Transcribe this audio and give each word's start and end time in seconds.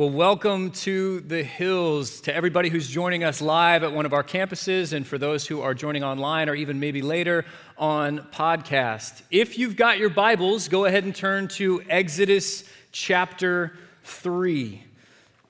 Well, 0.00 0.08
welcome 0.08 0.70
to 0.70 1.20
the 1.20 1.42
Hills, 1.42 2.22
to 2.22 2.34
everybody 2.34 2.70
who's 2.70 2.88
joining 2.88 3.22
us 3.22 3.42
live 3.42 3.82
at 3.82 3.92
one 3.92 4.06
of 4.06 4.14
our 4.14 4.24
campuses, 4.24 4.94
and 4.94 5.06
for 5.06 5.18
those 5.18 5.46
who 5.46 5.60
are 5.60 5.74
joining 5.74 6.02
online 6.02 6.48
or 6.48 6.54
even 6.54 6.80
maybe 6.80 7.02
later 7.02 7.44
on 7.76 8.20
podcast. 8.32 9.20
If 9.30 9.58
you've 9.58 9.76
got 9.76 9.98
your 9.98 10.08
Bibles, 10.08 10.68
go 10.68 10.86
ahead 10.86 11.04
and 11.04 11.14
turn 11.14 11.48
to 11.48 11.82
Exodus 11.86 12.64
chapter 12.92 13.76
3. 14.04 14.82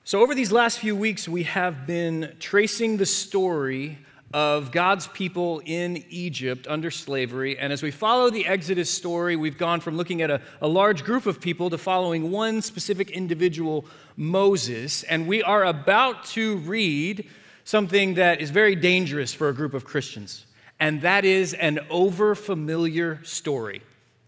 So, 0.03 0.19
over 0.19 0.35
these 0.35 0.51
last 0.51 0.79
few 0.79 0.97
weeks, 0.97 1.29
we 1.29 1.43
have 1.43 1.87
been 1.87 2.35
tracing 2.41 2.97
the 2.97 3.05
story 3.05 3.99
of 4.33 4.71
God's 4.71 5.07
people 5.07 5.61
in 5.65 6.03
Egypt 6.09 6.67
under 6.69 6.89
slavery. 6.89 7.57
And 7.57 7.73
as 7.73 7.83
we 7.83 7.91
follow 7.91 8.29
the 8.29 8.45
Exodus 8.45 8.89
story, 8.89 9.35
we've 9.35 9.57
gone 9.57 9.81
from 9.81 9.97
looking 9.97 10.21
at 10.21 10.31
a, 10.31 10.41
a, 10.61 10.67
large 10.67 11.03
group 11.03 11.25
of 11.25 11.41
people 11.41 11.69
to 11.69 11.77
following 11.77 12.31
one 12.31 12.61
specific 12.61 13.11
individual, 13.11 13.85
Moses. 14.15 15.03
And 15.03 15.27
we 15.27 15.43
are 15.43 15.65
about 15.65 16.25
to 16.27 16.57
read 16.57 17.27
something 17.65 18.15
that 18.15 18.41
is 18.41 18.49
very 18.49 18.75
dangerous 18.75 19.33
for 19.33 19.49
a 19.49 19.53
group 19.53 19.73
of 19.73 19.85
Christians, 19.85 20.45
and 20.79 21.01
that 21.01 21.25
is 21.25 21.53
an 21.53 21.79
overfamiliar 21.89 23.25
story, 23.25 23.81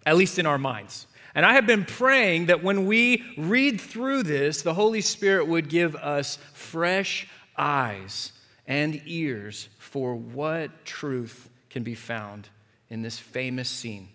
at 0.05 0.17
least 0.17 0.37
in 0.37 0.45
our 0.45 0.57
minds. 0.57 1.07
And 1.33 1.45
I 1.45 1.53
have 1.53 1.65
been 1.65 1.85
praying 1.85 2.47
that 2.47 2.61
when 2.61 2.85
we 2.85 3.23
read 3.37 3.81
through 3.81 4.23
this, 4.23 4.61
the 4.61 4.73
Holy 4.73 5.01
Spirit 5.01 5.47
would 5.47 5.67
give 5.67 5.95
us 5.95 6.37
fresh 6.53 7.27
eyes 7.57 8.32
and 8.67 9.01
ears 9.05 9.69
for 9.77 10.15
what 10.15 10.85
truth 10.85 11.49
can 11.69 11.83
be 11.83 11.95
found 11.95 12.49
in 12.89 13.01
this 13.01 13.17
famous 13.19 13.69
scene. 13.69 14.09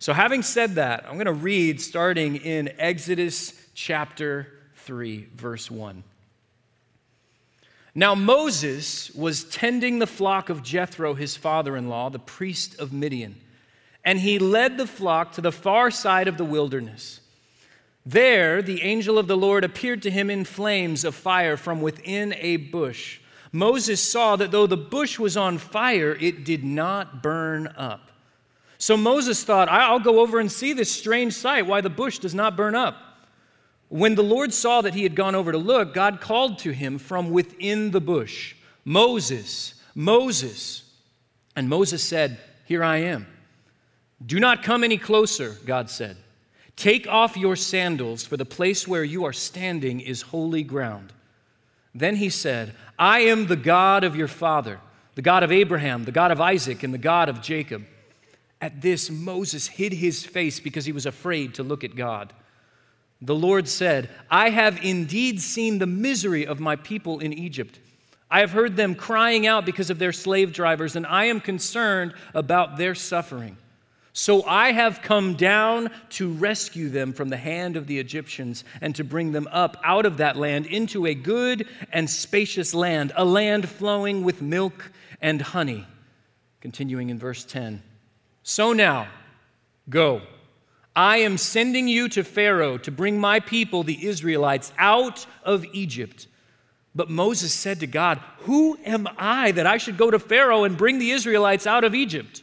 So, 0.00 0.12
having 0.12 0.42
said 0.42 0.76
that, 0.76 1.04
I'm 1.06 1.14
going 1.14 1.26
to 1.26 1.32
read 1.32 1.80
starting 1.80 2.36
in 2.36 2.70
Exodus 2.78 3.68
chapter 3.74 4.46
3, 4.76 5.28
verse 5.34 5.70
1. 5.70 6.04
Now, 7.94 8.14
Moses 8.14 9.10
was 9.10 9.42
tending 9.44 9.98
the 9.98 10.06
flock 10.06 10.50
of 10.50 10.62
Jethro, 10.62 11.14
his 11.14 11.36
father 11.36 11.76
in 11.76 11.88
law, 11.88 12.10
the 12.10 12.20
priest 12.20 12.78
of 12.78 12.92
Midian, 12.92 13.40
and 14.04 14.20
he 14.20 14.38
led 14.38 14.78
the 14.78 14.86
flock 14.86 15.32
to 15.32 15.40
the 15.40 15.50
far 15.50 15.90
side 15.90 16.28
of 16.28 16.38
the 16.38 16.44
wilderness. 16.44 17.20
There, 18.06 18.62
the 18.62 18.82
angel 18.82 19.18
of 19.18 19.26
the 19.26 19.36
Lord 19.36 19.64
appeared 19.64 20.02
to 20.02 20.10
him 20.10 20.30
in 20.30 20.44
flames 20.44 21.04
of 21.04 21.14
fire 21.14 21.56
from 21.56 21.82
within 21.82 22.34
a 22.38 22.56
bush. 22.56 23.18
Moses 23.52 24.00
saw 24.00 24.36
that 24.36 24.50
though 24.50 24.66
the 24.66 24.76
bush 24.76 25.18
was 25.18 25.36
on 25.36 25.58
fire, 25.58 26.16
it 26.20 26.44
did 26.44 26.64
not 26.64 27.22
burn 27.22 27.68
up. 27.76 28.10
So 28.78 28.96
Moses 28.96 29.42
thought, 29.42 29.68
I'll 29.68 29.98
go 29.98 30.20
over 30.20 30.38
and 30.38 30.50
see 30.50 30.72
this 30.72 30.92
strange 30.92 31.32
sight, 31.32 31.66
why 31.66 31.80
the 31.80 31.90
bush 31.90 32.18
does 32.18 32.34
not 32.34 32.56
burn 32.56 32.74
up. 32.74 32.96
When 33.88 34.14
the 34.14 34.22
Lord 34.22 34.52
saw 34.52 34.82
that 34.82 34.94
he 34.94 35.02
had 35.02 35.14
gone 35.14 35.34
over 35.34 35.50
to 35.50 35.58
look, 35.58 35.94
God 35.94 36.20
called 36.20 36.58
to 36.60 36.70
him 36.72 36.98
from 36.98 37.30
within 37.30 37.90
the 37.90 38.00
bush, 38.00 38.54
Moses, 38.84 39.74
Moses. 39.94 40.84
And 41.56 41.68
Moses 41.68 42.04
said, 42.04 42.38
Here 42.66 42.84
I 42.84 42.98
am. 42.98 43.26
Do 44.24 44.38
not 44.38 44.62
come 44.62 44.84
any 44.84 44.98
closer, 44.98 45.56
God 45.64 45.90
said. 45.90 46.16
Take 46.76 47.08
off 47.08 47.36
your 47.36 47.56
sandals, 47.56 48.24
for 48.24 48.36
the 48.36 48.44
place 48.44 48.86
where 48.86 49.02
you 49.02 49.24
are 49.24 49.32
standing 49.32 50.00
is 50.00 50.22
holy 50.22 50.62
ground. 50.62 51.12
Then 51.94 52.16
he 52.16 52.28
said, 52.28 52.74
I 52.98 53.20
am 53.20 53.46
the 53.46 53.56
God 53.56 54.02
of 54.04 54.16
your 54.16 54.28
father, 54.28 54.80
the 55.14 55.22
God 55.22 55.42
of 55.42 55.52
Abraham, 55.52 56.04
the 56.04 56.12
God 56.12 56.30
of 56.30 56.40
Isaac, 56.40 56.82
and 56.82 56.92
the 56.92 56.98
God 56.98 57.28
of 57.28 57.40
Jacob. 57.40 57.86
At 58.60 58.80
this, 58.80 59.08
Moses 59.10 59.68
hid 59.68 59.92
his 59.92 60.26
face 60.26 60.58
because 60.58 60.84
he 60.84 60.92
was 60.92 61.06
afraid 61.06 61.54
to 61.54 61.62
look 61.62 61.84
at 61.84 61.94
God. 61.94 62.32
The 63.20 63.34
Lord 63.34 63.68
said, 63.68 64.10
I 64.30 64.50
have 64.50 64.82
indeed 64.82 65.40
seen 65.40 65.78
the 65.78 65.86
misery 65.86 66.46
of 66.46 66.60
my 66.60 66.76
people 66.76 67.20
in 67.20 67.32
Egypt. 67.32 67.78
I 68.30 68.40
have 68.40 68.50
heard 68.50 68.76
them 68.76 68.94
crying 68.94 69.46
out 69.46 69.64
because 69.64 69.90
of 69.90 69.98
their 69.98 70.12
slave 70.12 70.52
drivers, 70.52 70.96
and 70.96 71.06
I 71.06 71.26
am 71.26 71.40
concerned 71.40 72.14
about 72.34 72.76
their 72.76 72.94
suffering. 72.94 73.56
So 74.18 74.42
I 74.42 74.72
have 74.72 75.00
come 75.00 75.34
down 75.34 75.90
to 76.10 76.32
rescue 76.32 76.88
them 76.88 77.12
from 77.12 77.28
the 77.28 77.36
hand 77.36 77.76
of 77.76 77.86
the 77.86 78.00
Egyptians 78.00 78.64
and 78.80 78.92
to 78.96 79.04
bring 79.04 79.30
them 79.30 79.46
up 79.52 79.76
out 79.84 80.06
of 80.06 80.16
that 80.16 80.36
land 80.36 80.66
into 80.66 81.06
a 81.06 81.14
good 81.14 81.68
and 81.92 82.10
spacious 82.10 82.74
land, 82.74 83.12
a 83.14 83.24
land 83.24 83.68
flowing 83.68 84.24
with 84.24 84.42
milk 84.42 84.90
and 85.22 85.40
honey. 85.40 85.86
Continuing 86.60 87.10
in 87.10 87.18
verse 87.20 87.44
10. 87.44 87.80
So 88.42 88.72
now, 88.72 89.06
go. 89.88 90.22
I 90.96 91.18
am 91.18 91.38
sending 91.38 91.86
you 91.86 92.08
to 92.08 92.24
Pharaoh 92.24 92.76
to 92.78 92.90
bring 92.90 93.20
my 93.20 93.38
people, 93.38 93.84
the 93.84 94.04
Israelites, 94.04 94.72
out 94.78 95.26
of 95.44 95.64
Egypt. 95.66 96.26
But 96.92 97.08
Moses 97.08 97.52
said 97.52 97.78
to 97.78 97.86
God, 97.86 98.18
Who 98.38 98.80
am 98.84 99.06
I 99.16 99.52
that 99.52 99.68
I 99.68 99.76
should 99.76 99.96
go 99.96 100.10
to 100.10 100.18
Pharaoh 100.18 100.64
and 100.64 100.76
bring 100.76 100.98
the 100.98 101.12
Israelites 101.12 101.68
out 101.68 101.84
of 101.84 101.94
Egypt? 101.94 102.42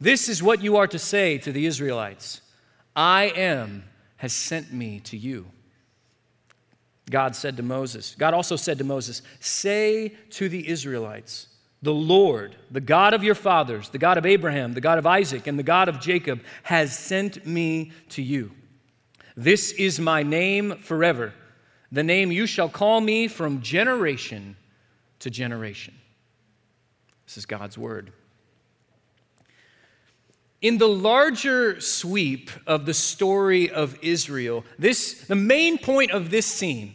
This 0.00 0.28
is 0.28 0.42
what 0.42 0.62
you 0.62 0.76
are 0.76 0.86
to 0.86 0.98
say 0.98 1.38
to 1.38 1.52
the 1.52 1.66
Israelites 1.66 2.40
I 2.96 3.32
am 3.36 3.84
has 4.16 4.32
sent 4.32 4.72
me 4.72 5.00
to 5.00 5.16
you. 5.16 5.46
God 7.10 7.36
said 7.36 7.56
to 7.58 7.62
Moses, 7.62 8.14
God 8.18 8.34
also 8.34 8.56
said 8.56 8.78
to 8.78 8.84
Moses, 8.84 9.22
Say 9.40 10.14
to 10.30 10.48
the 10.48 10.68
Israelites, 10.68 11.48
the 11.82 11.92
Lord, 11.92 12.56
the 12.70 12.80
God 12.80 13.12
of 13.12 13.22
your 13.22 13.34
fathers, 13.34 13.90
the 13.90 13.98
God 13.98 14.16
of 14.16 14.24
Abraham, 14.24 14.72
the 14.72 14.80
God 14.80 14.96
of 14.96 15.06
Isaac, 15.06 15.46
and 15.46 15.58
the 15.58 15.62
God 15.62 15.88
of 15.88 16.00
Jacob, 16.00 16.40
has 16.62 16.96
sent 16.98 17.44
me 17.46 17.92
to 18.10 18.22
you. 18.22 18.52
This 19.36 19.72
is 19.72 20.00
my 20.00 20.22
name 20.22 20.76
forever, 20.78 21.34
the 21.92 22.02
name 22.02 22.32
you 22.32 22.46
shall 22.46 22.70
call 22.70 23.02
me 23.02 23.28
from 23.28 23.60
generation 23.60 24.56
to 25.18 25.28
generation. 25.28 25.94
This 27.26 27.36
is 27.36 27.44
God's 27.44 27.76
word. 27.76 28.12
In 30.64 30.78
the 30.78 30.88
larger 30.88 31.78
sweep 31.78 32.50
of 32.66 32.86
the 32.86 32.94
story 32.94 33.68
of 33.68 33.98
Israel, 34.00 34.64
this, 34.78 35.26
the 35.26 35.34
main 35.34 35.76
point 35.76 36.10
of 36.10 36.30
this 36.30 36.46
scene 36.46 36.94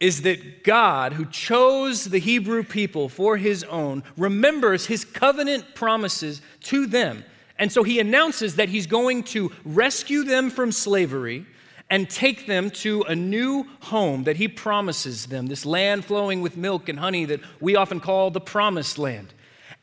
is 0.00 0.22
that 0.22 0.64
God, 0.64 1.12
who 1.12 1.26
chose 1.26 2.06
the 2.06 2.18
Hebrew 2.18 2.62
people 2.62 3.10
for 3.10 3.36
his 3.36 3.64
own, 3.64 4.02
remembers 4.16 4.86
his 4.86 5.04
covenant 5.04 5.74
promises 5.74 6.40
to 6.62 6.86
them. 6.86 7.22
And 7.58 7.70
so 7.70 7.82
he 7.82 8.00
announces 8.00 8.56
that 8.56 8.70
he's 8.70 8.86
going 8.86 9.24
to 9.24 9.52
rescue 9.66 10.24
them 10.24 10.48
from 10.48 10.72
slavery 10.72 11.44
and 11.90 12.08
take 12.08 12.46
them 12.46 12.70
to 12.70 13.02
a 13.02 13.14
new 13.14 13.66
home 13.80 14.24
that 14.24 14.38
he 14.38 14.48
promises 14.48 15.26
them, 15.26 15.48
this 15.48 15.66
land 15.66 16.06
flowing 16.06 16.40
with 16.40 16.56
milk 16.56 16.88
and 16.88 16.98
honey 16.98 17.26
that 17.26 17.40
we 17.60 17.76
often 17.76 18.00
call 18.00 18.30
the 18.30 18.40
promised 18.40 18.96
land. 18.98 19.34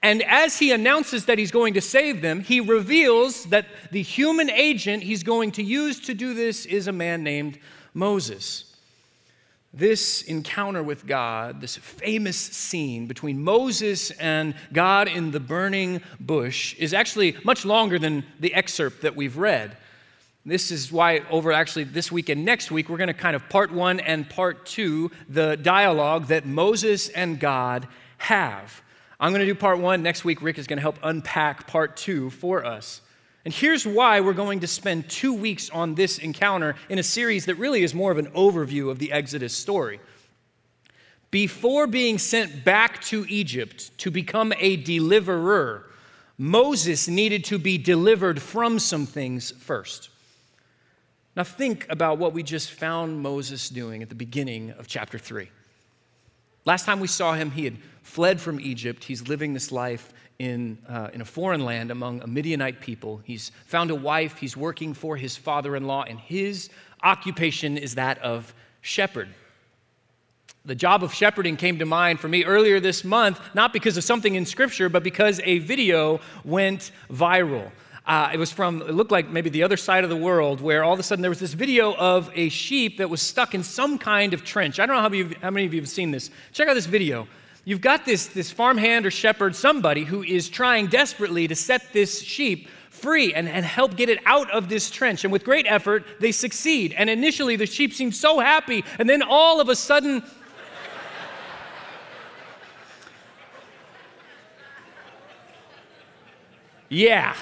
And 0.03 0.21
as 0.23 0.59
he 0.59 0.73
announces 0.73 1.25
that 1.25 1.37
he's 1.37 1.49
going 1.49 1.75
to 1.75 1.81
save 1.81 2.21
them, 2.21 2.41
he 2.41 2.59
reveals 2.59 3.45
that 3.45 3.65
the 3.89 4.01
human 4.01 4.49
agent 4.49 5.01
he's 5.01 5.23
going 5.23 5.53
to 5.53 5.63
use 5.63 6.01
to 6.01 6.13
do 6.13 6.33
this 6.33 6.65
is 6.65 6.87
a 6.87 6.91
man 6.91 7.23
named 7.23 7.57
Moses. 7.93 8.65
This 9.73 10.21
encounter 10.23 10.83
with 10.83 11.07
God, 11.07 11.61
this 11.61 11.77
famous 11.77 12.37
scene 12.37 13.07
between 13.07 13.41
Moses 13.41 14.11
and 14.11 14.55
God 14.73 15.07
in 15.07 15.31
the 15.31 15.39
burning 15.39 16.01
bush, 16.19 16.75
is 16.75 16.93
actually 16.93 17.37
much 17.45 17.63
longer 17.63 17.97
than 17.97 18.25
the 18.41 18.53
excerpt 18.53 19.03
that 19.03 19.15
we've 19.15 19.37
read. 19.37 19.77
This 20.45 20.69
is 20.69 20.91
why, 20.91 21.21
over 21.31 21.53
actually 21.53 21.85
this 21.85 22.11
week 22.11 22.27
and 22.27 22.43
next 22.43 22.69
week, 22.69 22.89
we're 22.89 22.97
going 22.97 23.07
to 23.07 23.13
kind 23.13 23.37
of 23.37 23.47
part 23.47 23.71
one 23.71 24.01
and 24.01 24.29
part 24.29 24.65
two 24.65 25.11
the 25.29 25.55
dialogue 25.55 26.27
that 26.27 26.45
Moses 26.45 27.07
and 27.07 27.39
God 27.39 27.87
have. 28.17 28.81
I'm 29.23 29.31
going 29.31 29.39
to 29.39 29.45
do 29.45 29.55
part 29.55 29.79
one. 29.79 30.03
Next 30.03 30.25
week, 30.25 30.41
Rick 30.41 30.59
is 30.59 30.67
going 30.67 30.75
to 30.75 30.81
help 30.81 30.99
unpack 31.01 31.65
part 31.65 31.95
two 31.95 32.29
for 32.29 32.65
us. 32.65 32.99
And 33.45 33.53
here's 33.53 33.87
why 33.87 34.19
we're 34.19 34.33
going 34.33 34.59
to 34.59 34.67
spend 34.67 35.09
two 35.09 35.33
weeks 35.33 35.69
on 35.69 35.95
this 35.95 36.17
encounter 36.17 36.75
in 36.89 36.99
a 36.99 37.03
series 37.03 37.45
that 37.45 37.55
really 37.55 37.83
is 37.83 37.95
more 37.95 38.11
of 38.11 38.17
an 38.17 38.25
overview 38.31 38.91
of 38.91 38.99
the 38.99 39.13
Exodus 39.13 39.55
story. 39.55 40.01
Before 41.31 41.87
being 41.87 42.17
sent 42.17 42.65
back 42.65 43.01
to 43.03 43.25
Egypt 43.29 43.97
to 43.99 44.11
become 44.11 44.51
a 44.59 44.75
deliverer, 44.75 45.89
Moses 46.37 47.07
needed 47.07 47.45
to 47.45 47.57
be 47.57 47.77
delivered 47.77 48.41
from 48.41 48.77
some 48.77 49.05
things 49.05 49.51
first. 49.51 50.09
Now, 51.37 51.45
think 51.45 51.87
about 51.89 52.17
what 52.17 52.33
we 52.33 52.43
just 52.43 52.71
found 52.71 53.21
Moses 53.21 53.69
doing 53.69 54.03
at 54.03 54.09
the 54.09 54.15
beginning 54.15 54.71
of 54.71 54.87
chapter 54.87 55.17
3. 55.17 55.47
Last 56.65 56.85
time 56.85 56.99
we 56.99 57.07
saw 57.07 57.33
him, 57.33 57.51
he 57.51 57.65
had 57.65 57.77
fled 58.01 58.39
from 58.39 58.59
Egypt. 58.59 59.03
He's 59.03 59.27
living 59.27 59.53
this 59.53 59.71
life 59.71 60.13
in, 60.39 60.77
uh, 60.87 61.09
in 61.13 61.21
a 61.21 61.25
foreign 61.25 61.65
land 61.65 61.91
among 61.91 62.21
a 62.21 62.27
Midianite 62.27 62.81
people. 62.81 63.21
He's 63.23 63.51
found 63.65 63.91
a 63.91 63.95
wife. 63.95 64.37
He's 64.37 64.55
working 64.55 64.93
for 64.93 65.17
his 65.17 65.35
father 65.35 65.75
in 65.75 65.85
law, 65.85 66.03
and 66.03 66.19
his 66.19 66.69
occupation 67.01 67.77
is 67.77 67.95
that 67.95 68.17
of 68.19 68.53
shepherd. 68.81 69.29
The 70.65 70.75
job 70.75 71.03
of 71.03 71.13
shepherding 71.13 71.57
came 71.57 71.79
to 71.79 71.85
mind 71.85 72.21
for 72.21 72.29
me 72.29 72.45
earlier 72.45 72.79
this 72.79 73.03
month, 73.03 73.41
not 73.53 73.73
because 73.73 73.97
of 73.97 74.05
something 74.05 74.35
in 74.35 74.45
Scripture, 74.45 74.87
but 74.87 75.03
because 75.03 75.41
a 75.43 75.59
video 75.59 76.21
went 76.45 76.91
viral. 77.11 77.69
Uh, 78.05 78.31
it 78.33 78.37
was 78.37 78.51
from, 78.51 78.81
it 78.81 78.93
looked 78.93 79.11
like 79.11 79.29
maybe 79.29 79.49
the 79.49 79.63
other 79.63 79.77
side 79.77 80.03
of 80.03 80.09
the 80.09 80.15
world, 80.15 80.59
where 80.59 80.83
all 80.83 80.93
of 80.93 80.99
a 80.99 81.03
sudden 81.03 81.21
there 81.21 81.31
was 81.31 81.39
this 81.39 81.53
video 81.53 81.95
of 81.95 82.29
a 82.33 82.49
sheep 82.49 82.97
that 82.97 83.09
was 83.09 83.21
stuck 83.21 83.55
in 83.55 83.63
some 83.63 83.97
kind 83.97 84.33
of 84.33 84.43
trench. 84.43 84.79
I 84.79 84.85
don't 84.85 84.97
know 84.97 85.01
how 85.01 85.09
many, 85.09 85.35
many 85.41 85.65
of 85.65 85.73
you 85.73 85.79
have 85.79 85.89
seen 85.89 86.11
this. 86.11 86.29
Check 86.51 86.67
out 86.67 86.73
this 86.73 86.85
video. 86.85 87.27
You've 87.63 87.79
got 87.79 88.03
this, 88.03 88.27
this 88.27 88.51
farmhand 88.51 89.05
or 89.05 89.11
shepherd, 89.11 89.55
somebody 89.55 90.03
who 90.03 90.21
is 90.21 90.49
trying 90.49 90.87
desperately 90.87 91.47
to 91.47 91.55
set 91.55 91.93
this 91.93 92.21
sheep 92.21 92.67
free 92.89 93.33
and, 93.33 93.47
and 93.47 93.65
help 93.65 93.95
get 93.95 94.09
it 94.09 94.19
out 94.25 94.51
of 94.51 94.67
this 94.67 94.91
trench. 94.91 95.23
And 95.23 95.31
with 95.31 95.45
great 95.45 95.65
effort, 95.69 96.03
they 96.19 96.33
succeed. 96.33 96.93
And 96.97 97.09
initially, 97.09 97.55
the 97.55 97.65
sheep 97.65 97.93
seem 97.93 98.11
so 98.11 98.41
happy, 98.41 98.83
and 98.99 99.09
then 99.09 99.21
all 99.21 99.61
of 99.61 99.69
a 99.69 99.77
sudden, 99.77 100.21
yeah. 106.89 107.33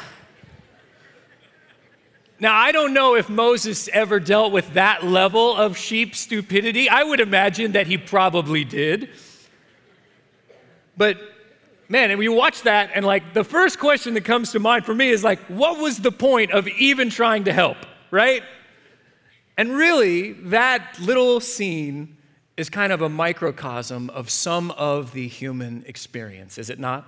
Now, 2.42 2.56
I 2.56 2.72
don't 2.72 2.96
know 2.96 3.16
if 3.16 3.30
Moses 3.30 3.88
ever 3.94 4.20
dealt 4.20 4.52
with 4.52 4.74
that 4.74 5.06
level 5.06 5.56
of 5.56 5.78
sheep 5.78 6.16
stupidity. 6.16 6.90
I 6.90 7.04
would 7.04 7.20
imagine 7.20 7.74
that 7.74 7.86
he 7.86 8.00
probably 8.00 8.64
did. 8.64 9.10
But 10.98 11.20
man, 11.88 12.10
and 12.10 12.18
we 12.18 12.28
watch 12.30 12.64
that, 12.64 12.90
and 12.96 13.06
like 13.06 13.36
the 13.36 13.44
first 13.44 13.78
question 13.78 14.16
that 14.16 14.26
comes 14.26 14.54
to 14.54 14.60
mind 14.60 14.86
for 14.86 14.96
me 14.96 15.10
is 15.10 15.24
like, 15.24 15.38
what 15.50 15.78
was 15.78 16.00
the 16.00 16.12
point 16.12 16.50
of 16.50 16.68
even 16.68 17.12
trying 17.12 17.44
to 17.44 17.54
help, 17.54 17.78
right? 18.10 18.42
And 19.56 19.72
really, 19.74 20.32
that 20.32 20.98
little 21.00 21.42
scene 21.42 22.18
is 22.58 22.72
kind 22.72 22.92
of 22.92 23.04
a 23.04 23.10
microcosm 23.10 24.10
of 24.10 24.32
some 24.32 24.72
of 24.72 25.14
the 25.14 25.28
human 25.28 25.84
experience, 25.86 26.58
is 26.58 26.72
it 26.72 26.80
not? 26.80 27.06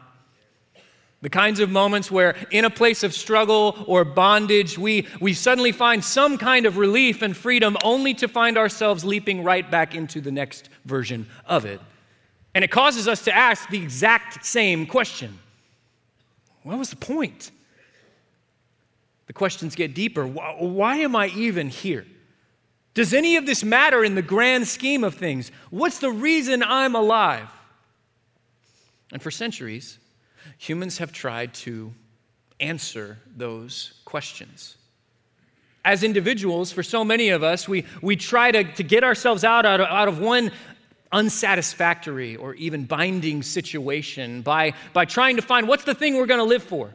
The 1.23 1.29
kinds 1.29 1.61
of 1.61 1.69
moments 1.71 2.11
where, 2.11 2.35
in 2.51 2.65
a 2.65 2.69
place 2.69 3.01
of 3.01 3.13
struggle 3.13 3.85
or 3.87 4.03
bondage, 4.03 4.77
we, 4.77 5.07
we 5.21 5.33
suddenly 5.33 5.71
find 5.71 6.03
some 6.03 6.37
kind 6.37 6.65
of 6.65 6.75
relief 6.75 7.21
and 7.21 7.35
freedom 7.35 7.77
only 7.81 8.13
to 8.15 8.27
find 8.27 8.57
ourselves 8.57 9.05
leaping 9.05 9.41
right 9.41 9.71
back 9.71 9.95
into 9.95 10.19
the 10.19 10.33
next 10.33 10.67
version 10.83 11.25
of 11.45 11.63
it. 11.63 11.79
And 12.53 12.61
it 12.61 12.71
causes 12.71 13.07
us 13.07 13.23
to 13.23 13.33
ask 13.33 13.69
the 13.69 13.81
exact 13.81 14.45
same 14.45 14.85
question 14.85 15.39
What 16.63 16.77
was 16.77 16.89
the 16.89 16.97
point? 16.97 17.51
The 19.27 19.33
questions 19.33 19.75
get 19.75 19.95
deeper. 19.95 20.27
Why, 20.27 20.57
why 20.59 20.97
am 20.97 21.15
I 21.15 21.27
even 21.27 21.69
here? 21.69 22.05
Does 22.95 23.13
any 23.13 23.37
of 23.37 23.45
this 23.45 23.63
matter 23.63 24.03
in 24.03 24.15
the 24.15 24.21
grand 24.21 24.67
scheme 24.67 25.05
of 25.05 25.15
things? 25.15 25.53
What's 25.69 25.99
the 25.99 26.11
reason 26.11 26.61
I'm 26.61 26.95
alive? 26.95 27.49
And 29.13 29.21
for 29.21 29.31
centuries, 29.31 29.99
humans 30.57 30.97
have 30.97 31.11
tried 31.11 31.53
to 31.55 31.93
answer 32.59 33.17
those 33.35 33.93
questions. 34.05 34.77
As 35.85 36.03
individuals, 36.03 36.71
for 36.71 36.83
so 36.83 37.03
many 37.03 37.29
of 37.29 37.43
us, 37.43 37.67
we, 37.67 37.85
we 38.01 38.15
try 38.15 38.51
to, 38.51 38.63
to 38.63 38.83
get 38.83 39.03
ourselves 39.03 39.43
out, 39.43 39.65
out, 39.65 39.81
of, 39.81 39.87
out 39.87 40.07
of 40.07 40.19
one 40.19 40.51
unsatisfactory 41.11 42.35
or 42.37 42.55
even 42.55 42.85
binding 42.85 43.43
situation 43.43 44.41
by, 44.41 44.73
by 44.93 45.05
trying 45.05 45.35
to 45.35 45.41
find 45.41 45.67
what's 45.67 45.83
the 45.83 45.93
thing 45.93 46.15
we're 46.15 46.25
going 46.25 46.39
to 46.39 46.45
live 46.45 46.63
for. 46.63 46.93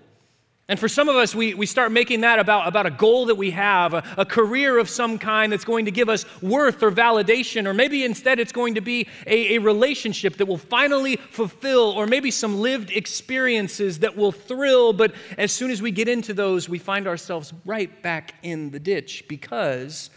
And 0.71 0.79
for 0.79 0.87
some 0.87 1.09
of 1.09 1.17
us, 1.17 1.35
we, 1.35 1.55
we 1.55 1.65
start 1.65 1.93
making 1.93 2.21
that 2.21 2.39
about, 2.39 2.69
about 2.69 2.85
a 2.85 2.91
goal 2.91 3.25
that 3.27 3.37
we 3.37 3.53
have, 3.53 3.95
a, 3.95 4.05
a, 4.19 4.27
career 4.27 4.79
of 4.79 4.91
some 4.91 5.19
kind 5.19 5.51
that's 5.51 5.65
going 5.65 5.87
to 5.87 5.91
give 5.91 6.11
us 6.11 6.27
worth 6.43 6.83
or 6.83 6.93
validation, 6.93 7.67
or 7.67 7.73
maybe 7.73 8.05
instead 8.05 8.39
it's 8.39 8.53
going 8.53 8.75
to 8.75 8.83
be 8.83 9.09
a, 9.27 9.57
a 9.57 9.59
relationship 9.61 10.37
that 10.37 10.45
will 10.45 10.59
finally 10.59 11.17
fulfill, 11.17 11.93
or 11.93 12.07
maybe 12.07 12.31
some 12.31 12.61
lived 12.61 12.91
experiences 12.91 14.01
that 14.01 14.15
will 14.15 14.31
thrill. 14.31 14.93
But 14.93 15.15
as 15.39 15.53
soon 15.53 15.71
as 15.71 15.81
we 15.81 15.91
get 15.91 16.07
into 16.07 16.35
those, 16.35 16.69
we 16.69 16.79
find 16.79 17.07
ourselves 17.07 17.55
right 17.65 18.03
back 18.03 18.35
in 18.43 18.71
the 18.71 18.79
ditch 18.79 19.25
because, 19.27 20.11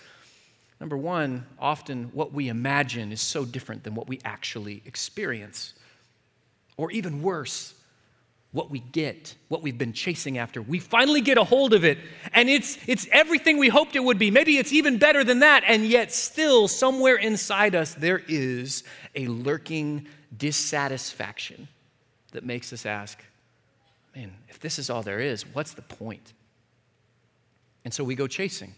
number 0.82 0.98
one, 0.98 1.46
often 1.60 2.10
what 2.12 2.34
we 2.34 2.50
imagine 2.50 3.14
is 3.14 3.22
so 3.22 3.46
different 3.46 3.86
than 3.86 3.96
what 3.96 4.10
we 4.10 4.20
actually 4.26 4.82
experience. 4.86 5.76
Or 6.76 6.92
even 6.92 7.22
worse, 7.22 7.74
what 8.52 8.70
we 8.70 8.80
get, 8.80 9.36
what 9.48 9.62
we've 9.62 9.78
been 9.78 9.94
chasing 9.94 10.38
after. 10.38 10.62
We 10.62 10.80
finally 10.80 11.22
get 11.22 11.38
a 11.38 11.44
hold 11.44 11.74
of 11.74 11.86
it, 11.86 11.98
and 12.34 12.50
it's, 12.50 12.78
it's 12.86 13.08
everything 13.12 13.58
we 13.58 13.70
hoped 13.70 13.96
it 13.96 14.04
would 14.04 14.20
be. 14.20 14.30
Maybe 14.30 14.58
it's 14.58 14.74
even 14.74 14.98
better 14.98 15.24
than 15.24 15.40
that, 15.40 15.64
and 15.66 15.86
yet, 15.86 16.12
still, 16.12 16.68
somewhere 16.68 17.16
inside 17.16 17.76
us, 17.76 17.94
there 17.94 18.22
is 18.28 18.84
a 19.16 19.28
lurking 19.28 20.08
dissatisfaction 20.36 21.70
that 22.34 22.44
makes 22.44 22.74
us 22.74 22.86
ask, 22.86 23.24
man, 24.16 24.34
if 24.50 24.60
this 24.60 24.80
is 24.80 24.90
all 24.90 25.02
there 25.02 25.20
is, 25.20 25.46
what's 25.54 25.74
the 25.74 25.82
point? 25.82 26.34
And 27.86 27.94
so 27.94 28.04
we 28.04 28.16
go 28.16 28.28
chasing. 28.28 28.76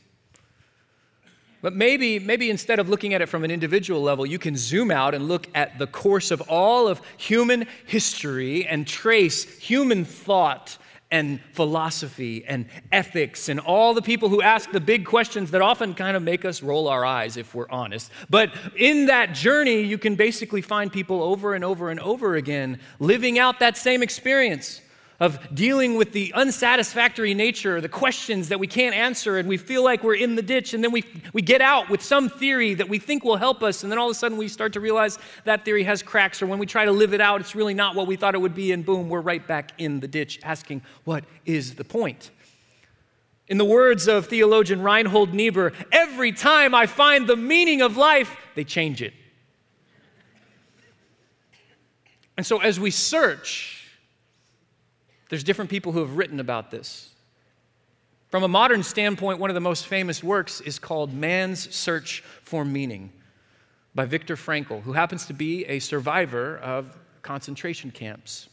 But 1.63 1.74
maybe, 1.74 2.19
maybe 2.19 2.50
instead 2.50 2.80
of 2.80 2.89
looking 2.89 3.13
at 3.13 3.21
it 3.21 3.30
from 3.30 3.45
an 3.45 3.50
individual 3.50 4.01
level, 4.01 4.25
you 4.25 4.38
can 4.38 4.57
zoom 4.57 4.92
out 4.92 5.15
and 5.15 5.30
look 5.30 5.48
at 5.56 5.80
the 5.80 5.88
course 5.88 6.30
of 6.30 6.42
all 6.50 6.89
of 6.89 7.01
human 7.15 7.68
history 7.86 8.68
and 8.68 8.86
trace 8.86 9.45
human 9.60 10.04
thought 10.04 10.77
and 11.10 11.39
philosophy 11.54 12.44
and 12.45 12.65
ethics 12.92 13.48
and 13.48 13.62
all 13.62 13.94
the 13.94 14.01
people 14.01 14.27
who 14.27 14.42
ask 14.42 14.71
the 14.71 14.81
big 14.81 15.06
questions 15.06 15.51
that 15.51 15.62
often 15.62 15.94
kind 15.94 16.18
of 16.18 16.24
make 16.24 16.44
us 16.44 16.62
roll 16.62 16.89
our 16.89 17.06
eyes 17.06 17.38
if 17.38 17.56
we're 17.56 17.69
honest. 17.69 18.12
But 18.30 18.51
in 18.75 19.06
that 19.06 19.33
journey, 19.33 19.83
you 19.83 19.98
can 19.98 20.15
basically 20.15 20.62
find 20.62 20.92
people 20.92 21.24
over 21.24 21.54
and 21.54 21.63
over 21.63 21.92
and 21.92 22.00
over 22.01 22.36
again 22.36 22.77
living 23.00 23.39
out 23.39 23.60
that 23.60 23.77
same 23.77 24.04
experience 24.04 24.81
of 25.19 25.39
dealing 25.54 25.95
with 25.95 26.12
the 26.12 26.33
unsatisfactory 26.33 27.33
nature, 27.33 27.80
the 27.80 27.89
questions 27.89 28.50
that 28.50 28.60
we 28.60 28.68
can't 28.68 28.95
answer, 28.95 29.38
and 29.38 29.48
we 29.48 29.57
feel 29.57 29.83
like 29.83 30.04
we're 30.04 30.15
in 30.15 30.36
the 30.36 30.42
ditch, 30.42 30.74
and 30.74 30.83
then 30.83 30.92
we, 30.92 31.04
we 31.33 31.42
get 31.42 31.62
out 31.62 31.89
with 31.89 32.01
some 32.01 32.30
theory 32.30 32.74
that 32.74 32.89
we 32.89 33.00
think 33.00 33.24
will 33.24 33.38
help 33.38 33.63
us, 33.63 33.83
and 33.83 33.92
then 33.92 34.00
all 34.00 34.07
of 34.07 34.12
a 34.12 34.15
sudden 34.15 34.38
we 34.38 34.48
start 34.48 34.74
to 34.74 34.80
realize 34.80 35.19
that 35.45 35.63
theory 35.63 35.83
has 35.83 36.01
cracks, 36.01 36.42
or 36.42 36.48
when 36.48 36.60
we 36.60 36.65
try 36.65 36.83
to 36.83 36.92
live 36.92 37.13
it 37.13 37.21
out, 37.21 37.39
it's 37.39 37.55
really 37.55 37.74
not 37.74 37.96
what 37.96 38.08
we 38.08 38.15
thought 38.15 38.36
it 38.36 38.41
would 38.41 38.55
be, 38.55 38.72
and 38.72 38.86
boom, 38.86 39.08
we're 39.08 39.22
right 39.22 39.46
back 39.48 39.72
in 39.77 40.00
the 40.00 40.08
ditch 40.08 40.39
asking, 40.43 40.82
what 41.03 41.24
is 41.46 41.75
the 41.75 41.84
point? 41.84 42.32
In 43.48 43.58
the 43.58 43.65
words 43.65 44.08
of 44.08 44.27
theologian 44.27 44.82
Reinhold 44.82 45.34
Niebuhr, 45.34 45.74
every 45.91 46.32
time 46.32 46.74
I 46.74 46.88
find 46.88 47.27
the 47.27 47.36
meaning 47.36 47.82
of 47.82 47.98
life, 47.98 48.36
they 48.55 48.63
change 48.63 49.01
it. 49.01 49.13
And 52.36 52.46
so 52.46 52.60
as 52.60 52.79
we 52.79 52.89
search, 52.89 53.83
there's 55.30 55.44
different 55.44 55.70
people 55.70 55.92
who 55.92 56.00
have 56.00 56.18
written 56.18 56.39
about 56.39 56.72
this. 56.72 57.10
From 58.30 58.44
a 58.44 58.48
modern 58.48 58.82
standpoint, 58.82 59.39
one 59.39 59.50
of 59.50 59.53
the 59.53 59.62
most 59.62 59.86
famous 59.86 60.24
works 60.24 60.60
is 60.60 60.80
called 60.80 61.13
Man's 61.13 61.74
Search 61.74 62.24
for 62.42 62.65
Meaning 62.65 63.12
by 63.94 64.06
Viktor 64.06 64.36
Frankl, 64.36 64.82
who 64.82 64.94
happens 64.94 65.27
to 65.27 65.34
be 65.34 65.65
a 65.65 65.77
survivor 65.77 66.58
of 66.58 66.98
concentration 67.22 67.92
camps 67.92 68.50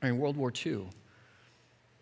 during 0.00 0.18
World 0.18 0.36
War 0.36 0.52
II. 0.64 0.86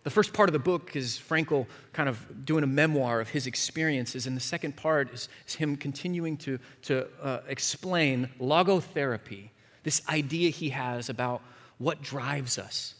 The 0.03 0.11
first 0.11 0.35
part 0.35 0.51
of 0.51 0.53
the 0.53 0.59
book 0.59 0.97
is 0.97 1.19
Frankl 1.19 1.67
kind 1.95 2.11
of 2.11 2.45
doing 2.45 2.63
a 2.63 2.67
memoir 2.67 3.23
of 3.23 3.31
his 3.31 3.47
experiences, 3.47 4.27
and 4.27 4.37
the 4.37 4.41
second 4.41 4.77
part 4.77 5.11
is, 5.15 5.31
is 5.49 5.55
him 5.55 5.77
continuing 5.77 6.37
to, 6.37 6.59
to 6.83 7.09
uh, 7.23 7.41
explain 7.49 8.29
logotherapy, 8.39 9.49
this 9.83 10.03
idea 10.11 10.51
he 10.51 10.69
has 10.69 11.09
about 11.09 11.41
what 11.79 12.03
drives 12.03 12.59
us 12.59 12.97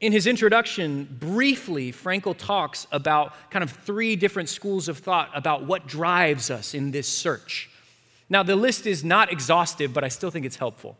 in 0.00 0.12
his 0.12 0.26
introduction, 0.26 1.04
briefly, 1.20 1.92
Frankl 1.92 2.36
talks 2.36 2.86
about 2.90 3.34
kind 3.50 3.62
of 3.62 3.70
three 3.70 4.16
different 4.16 4.48
schools 4.48 4.88
of 4.88 4.98
thought 4.98 5.30
about 5.34 5.66
what 5.66 5.86
drives 5.86 6.50
us 6.50 6.72
in 6.72 6.90
this 6.90 7.06
search. 7.06 7.68
Now, 8.30 8.42
the 8.42 8.56
list 8.56 8.86
is 8.86 9.04
not 9.04 9.30
exhaustive, 9.30 9.92
but 9.92 10.02
I 10.02 10.08
still 10.08 10.30
think 10.30 10.46
it's 10.46 10.56
helpful. 10.56 10.96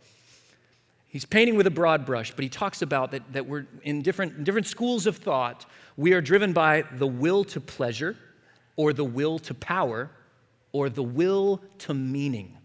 He's 1.08 1.24
painting 1.24 1.56
with 1.56 1.66
a 1.66 1.70
broad 1.70 2.04
brush, 2.04 2.32
but 2.32 2.42
he 2.42 2.48
talks 2.48 2.82
about 2.82 3.12
that, 3.12 3.32
that 3.32 3.46
we're 3.46 3.66
in 3.82 4.02
different, 4.02 4.44
different 4.44 4.66
schools 4.66 5.06
of 5.06 5.16
thought, 5.16 5.64
we 5.96 6.12
are 6.12 6.20
driven 6.20 6.52
by 6.52 6.84
the 6.92 7.06
will 7.06 7.42
to 7.44 7.60
pleasure, 7.60 8.16
or 8.76 8.92
the 8.92 9.04
will 9.04 9.38
to 9.40 9.54
power, 9.54 10.10
or 10.72 10.88
the 10.88 11.02
will 11.02 11.62
to 11.78 11.94
meaning. 11.94 12.56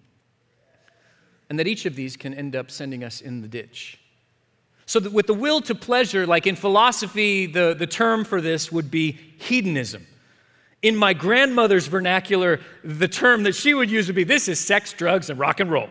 And 1.50 1.58
that 1.60 1.68
each 1.68 1.86
of 1.86 1.96
these 1.96 2.18
can 2.18 2.34
end 2.34 2.56
up 2.56 2.70
sending 2.70 3.04
us 3.04 3.22
in 3.22 3.42
the 3.42 3.48
ditch. 3.48 4.00
So, 4.88 5.00
with 5.10 5.26
the 5.26 5.34
will 5.34 5.62
to 5.62 5.76
pleasure, 5.76 6.28
like 6.28 6.46
in 6.46 6.56
philosophy, 6.56 7.48
the, 7.48 7.76
the 7.78 7.88
term 7.88 8.24
for 8.24 8.40
this 8.40 8.72
would 8.72 8.92
be 8.92 9.14
hedonism. 9.38 10.06
In 10.84 10.96
my 10.96 11.14
grandmother's 11.14 11.88
vernacular, 11.88 12.60
the 12.84 13.08
term 13.08 13.44
that 13.44 13.56
she 13.56 13.74
would 13.74 13.90
use 13.90 14.08
would 14.08 14.16
be 14.16 14.24
this 14.24 14.48
is 14.48 14.60
sex, 14.60 14.94
drugs, 14.94 15.32
and 15.32 15.40
rock 15.40 15.60
and 15.60 15.72
roll. 15.72 15.90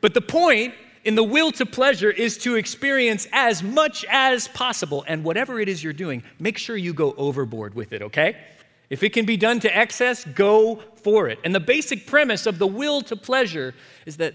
But 0.00 0.14
the 0.14 0.22
point 0.22 0.72
in 1.04 1.14
the 1.14 1.22
will 1.22 1.52
to 1.52 1.66
pleasure 1.66 2.10
is 2.10 2.38
to 2.38 2.56
experience 2.56 3.28
as 3.32 3.62
much 3.62 4.04
as 4.10 4.48
possible. 4.48 5.04
And 5.06 5.22
whatever 5.22 5.60
it 5.60 5.68
is 5.68 5.84
you're 5.84 5.92
doing, 5.92 6.22
make 6.38 6.56
sure 6.56 6.76
you 6.76 6.94
go 6.94 7.14
overboard 7.18 7.74
with 7.74 7.92
it, 7.92 8.02
okay? 8.02 8.36
If 8.88 9.02
it 9.02 9.12
can 9.12 9.26
be 9.26 9.36
done 9.36 9.60
to 9.60 9.76
excess, 9.76 10.24
go 10.24 10.80
for 11.02 11.28
it. 11.28 11.38
And 11.44 11.54
the 11.54 11.60
basic 11.60 12.06
premise 12.06 12.46
of 12.46 12.58
the 12.58 12.66
will 12.66 13.02
to 13.02 13.16
pleasure 13.16 13.74
is 14.06 14.16
that, 14.16 14.34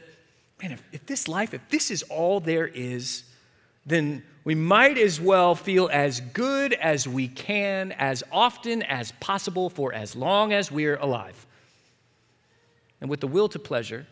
man, 0.62 0.74
if, 0.74 0.84
if 0.92 1.06
this 1.06 1.28
life, 1.28 1.54
if 1.54 1.68
this 1.70 1.90
is 1.90 2.04
all 2.04 2.40
there 2.40 2.68
is, 2.68 3.24
then 3.92 4.24
we 4.44 4.56
might 4.56 4.98
as 4.98 5.22
well 5.22 5.54
feel 5.54 5.90
as 5.92 6.20
good 6.20 6.74
as 6.74 7.08
we 7.08 7.28
can, 7.28 7.92
as 7.94 8.24
often 8.32 8.82
as 8.84 9.12
possible, 9.14 9.70
for 9.70 9.94
as 9.94 10.16
long 10.16 10.54
as 10.54 10.72
we're 10.72 10.98
alive. 10.98 11.46
And 13.00 13.10
with 13.10 13.20
the 13.20 13.28
will 13.28 13.50
to 13.50 13.60
pleasure, 13.60 14.08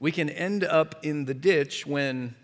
we 0.00 0.12
can 0.12 0.28
end 0.28 0.64
up 0.64 1.04
in 1.04 1.24
the 1.24 1.34
ditch 1.34 1.86
when 1.86 2.34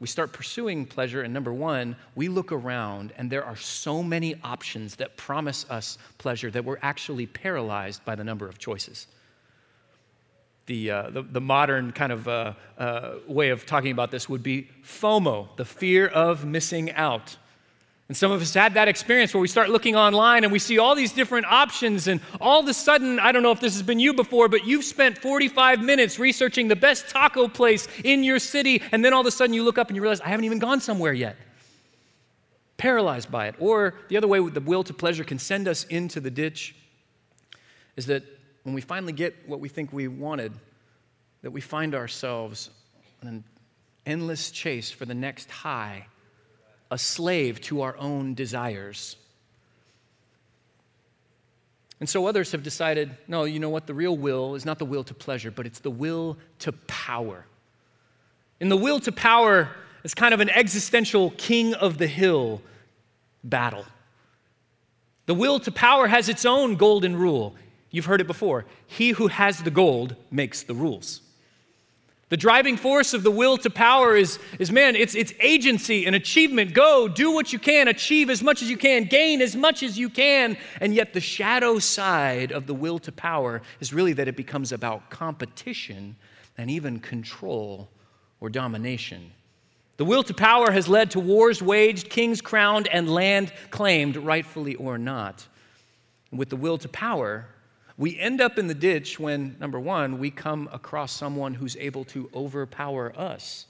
we 0.00 0.08
start 0.08 0.32
pursuing 0.32 0.84
pleasure, 0.84 1.22
and 1.22 1.32
number 1.32 1.52
one, 1.52 1.94
we 2.16 2.28
look 2.28 2.50
around 2.50 3.12
and 3.16 3.30
there 3.30 3.44
are 3.44 3.54
so 3.54 4.02
many 4.02 4.34
options 4.42 4.96
that 4.96 5.16
promise 5.16 5.64
us 5.70 5.96
pleasure 6.18 6.50
that 6.50 6.64
we're 6.64 6.78
actually 6.82 7.26
paralyzed 7.26 8.04
by 8.04 8.16
the 8.16 8.24
number 8.24 8.48
of 8.48 8.58
choices. 8.58 9.06
The, 10.66 10.90
uh, 10.90 11.10
the, 11.10 11.22
the, 11.22 11.40
modern 11.40 11.90
kind 11.90 12.12
of 12.12 12.28
uh, 12.28 12.54
uh, 12.78 13.14
way 13.26 13.50
of 13.50 13.66
talking 13.66 13.90
about 13.90 14.12
this 14.12 14.28
would 14.28 14.44
be 14.44 14.68
FOMO, 14.84 15.48
the 15.56 15.64
fear 15.64 16.06
of 16.06 16.44
missing 16.44 16.92
out. 16.92 17.36
And 18.12 18.16
some 18.16 18.30
of 18.30 18.42
us 18.42 18.52
had 18.52 18.74
that 18.74 18.88
experience 18.88 19.32
where 19.32 19.40
we 19.40 19.48
start 19.48 19.70
looking 19.70 19.96
online 19.96 20.44
and 20.44 20.52
we 20.52 20.58
see 20.58 20.78
all 20.78 20.94
these 20.94 21.12
different 21.12 21.46
options, 21.46 22.08
and 22.08 22.20
all 22.40 22.60
of 22.60 22.68
a 22.68 22.74
sudden, 22.74 23.18
I 23.18 23.32
don't 23.32 23.42
know 23.42 23.52
if 23.52 23.60
this 23.60 23.72
has 23.72 23.82
been 23.82 23.98
you 23.98 24.12
before, 24.12 24.48
but 24.48 24.66
you've 24.66 24.84
spent 24.84 25.16
45 25.18 25.80
minutes 25.82 26.18
researching 26.18 26.68
the 26.68 26.76
best 26.76 27.08
taco 27.08 27.48
place 27.48 27.88
in 28.04 28.22
your 28.22 28.38
city, 28.38 28.82
and 28.92 29.04
then 29.04 29.12
all 29.14 29.22
of 29.22 29.26
a 29.26 29.30
sudden 29.30 29.54
you 29.54 29.64
look 29.64 29.78
up 29.78 29.88
and 29.88 29.96
you 29.96 30.02
realize, 30.02 30.20
I 30.20 30.28
haven't 30.28 30.44
even 30.44 30.58
gone 30.58 30.80
somewhere 30.80 31.14
yet. 31.14 31.36
Paralyzed 32.76 33.30
by 33.30 33.46
it. 33.46 33.54
Or 33.58 33.94
the 34.08 34.16
other 34.16 34.28
way 34.28 34.46
the 34.46 34.60
will 34.60 34.84
to 34.84 34.92
pleasure 34.92 35.24
can 35.24 35.38
send 35.38 35.66
us 35.66 35.84
into 35.84 36.20
the 36.20 36.30
ditch 36.30 36.74
is 37.96 38.06
that 38.06 38.24
when 38.62 38.74
we 38.74 38.80
finally 38.80 39.12
get 39.12 39.34
what 39.46 39.60
we 39.60 39.68
think 39.68 39.92
we 39.92 40.08
wanted, 40.08 40.52
that 41.42 41.50
we 41.50 41.60
find 41.60 41.94
ourselves 41.94 42.70
on 43.22 43.28
an 43.28 43.44
endless 44.06 44.50
chase 44.50 44.90
for 44.90 45.04
the 45.04 45.14
next 45.14 45.50
high 45.50 46.06
a 46.90 46.98
slave 46.98 47.58
to 47.62 47.80
our 47.80 47.96
own 47.96 48.34
desires. 48.34 49.16
And 52.00 52.08
so 52.08 52.26
others 52.26 52.52
have 52.52 52.62
decided 52.62 53.16
no, 53.28 53.44
you 53.44 53.60
know 53.60 53.70
what? 53.70 53.86
The 53.86 53.94
real 53.94 54.14
will 54.14 54.54
is 54.54 54.66
not 54.66 54.78
the 54.78 54.84
will 54.84 55.04
to 55.04 55.14
pleasure, 55.14 55.50
but 55.50 55.64
it's 55.64 55.78
the 55.78 55.90
will 55.90 56.36
to 56.58 56.72
power. 56.72 57.46
And 58.60 58.70
the 58.70 58.76
will 58.76 59.00
to 59.00 59.12
power, 59.12 59.70
is 60.04 60.14
kind 60.14 60.34
of 60.34 60.40
an 60.40 60.50
existential 60.50 61.30
king 61.36 61.74
of 61.74 61.98
the 61.98 62.06
hill 62.06 62.62
battle. 63.44 63.84
The 65.26 65.34
will 65.34 65.60
to 65.60 65.72
power 65.72 66.08
has 66.08 66.28
its 66.28 66.44
own 66.44 66.76
golden 66.76 67.16
rule. 67.16 67.54
You've 67.92 68.06
heard 68.06 68.20
it 68.20 68.26
before. 68.26 68.64
He 68.86 69.10
who 69.10 69.28
has 69.28 69.62
the 69.62 69.70
gold 69.70 70.16
makes 70.30 70.64
the 70.64 70.74
rules. 70.74 71.20
The 72.30 72.38
driving 72.38 72.78
force 72.78 73.12
of 73.12 73.22
the 73.22 73.30
will 73.30 73.58
to 73.58 73.68
power 73.68 74.16
is, 74.16 74.38
is 74.58 74.72
man, 74.72 74.96
it's, 74.96 75.14
it's 75.14 75.34
agency 75.38 76.06
and 76.06 76.16
achievement. 76.16 76.72
Go, 76.72 77.06
do 77.06 77.30
what 77.30 77.52
you 77.52 77.58
can, 77.58 77.88
achieve 77.88 78.30
as 78.30 78.42
much 78.42 78.62
as 78.62 78.70
you 78.70 78.78
can, 78.78 79.04
gain 79.04 79.42
as 79.42 79.54
much 79.54 79.82
as 79.82 79.98
you 79.98 80.08
can. 80.08 80.56
And 80.80 80.94
yet, 80.94 81.12
the 81.12 81.20
shadow 81.20 81.78
side 81.78 82.50
of 82.50 82.66
the 82.66 82.72
will 82.72 82.98
to 83.00 83.12
power 83.12 83.60
is 83.80 83.92
really 83.92 84.14
that 84.14 84.28
it 84.28 84.36
becomes 84.38 84.72
about 84.72 85.10
competition 85.10 86.16
and 86.56 86.70
even 86.70 87.00
control 87.00 87.90
or 88.40 88.48
domination. 88.48 89.30
The 89.98 90.06
will 90.06 90.22
to 90.22 90.32
power 90.32 90.70
has 90.70 90.88
led 90.88 91.10
to 91.10 91.20
wars 91.20 91.60
waged, 91.60 92.08
kings 92.08 92.40
crowned, 92.40 92.88
and 92.88 93.12
land 93.12 93.52
claimed, 93.70 94.16
rightfully 94.16 94.74
or 94.76 94.96
not. 94.96 95.46
with 96.30 96.48
the 96.48 96.56
will 96.56 96.78
to 96.78 96.88
power, 96.88 97.46
we 97.96 98.18
end 98.18 98.40
up 98.40 98.58
in 98.58 98.66
the 98.66 98.74
ditch 98.74 99.20
when, 99.20 99.56
number 99.60 99.78
one, 99.78 100.18
we 100.18 100.30
come 100.30 100.68
across 100.72 101.12
someone 101.12 101.54
who's 101.54 101.76
able 101.76 102.04
to 102.06 102.30
overpower 102.34 103.12
us 103.18 103.66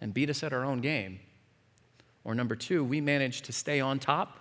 and 0.00 0.14
beat 0.14 0.30
us 0.30 0.42
at 0.42 0.52
our 0.52 0.64
own 0.64 0.80
game. 0.80 1.20
Or 2.24 2.34
number 2.34 2.56
two, 2.56 2.82
we 2.82 3.00
manage 3.00 3.42
to 3.42 3.52
stay 3.52 3.80
on 3.80 3.98
top, 3.98 4.40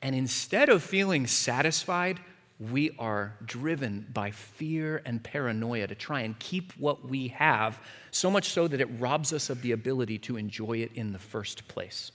and 0.00 0.14
instead 0.14 0.68
of 0.68 0.82
feeling 0.82 1.26
satisfied, 1.26 2.20
we 2.60 2.90
are 2.98 3.34
driven 3.44 4.06
by 4.12 4.30
fear 4.30 5.02
and 5.04 5.22
paranoia 5.22 5.86
to 5.86 5.94
try 5.94 6.20
and 6.20 6.38
keep 6.38 6.72
what 6.72 7.08
we 7.08 7.28
have, 7.28 7.80
so 8.10 8.30
much 8.30 8.50
so 8.50 8.68
that 8.68 8.80
it 8.80 8.88
robs 8.98 9.32
us 9.32 9.50
of 9.50 9.62
the 9.62 9.72
ability 9.72 10.18
to 10.18 10.36
enjoy 10.36 10.78
it 10.78 10.92
in 10.94 11.12
the 11.12 11.18
first 11.18 11.66
place. 11.68 12.12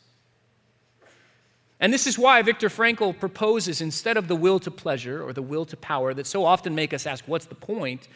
And 1.80 1.92
this 1.92 2.08
is 2.08 2.18
why 2.18 2.42
Viktor 2.42 2.70
Frankl 2.70 3.18
proposes 3.18 3.82
instead 3.82 4.16
of 4.16 4.28
the 4.28 4.36
will 4.36 4.60
to 4.60 4.72
pleasure 4.72 5.22
or 5.22 5.34
the 5.34 5.42
will 5.42 5.66
to 5.66 5.78
power 5.78 6.14
that 6.14 6.28
so 6.28 6.46
often 6.46 6.76
make 6.76 6.94
us 6.94 7.06
ask, 7.06 7.26
what's 7.28 7.46
the 7.46 7.56
point? 7.56 8.08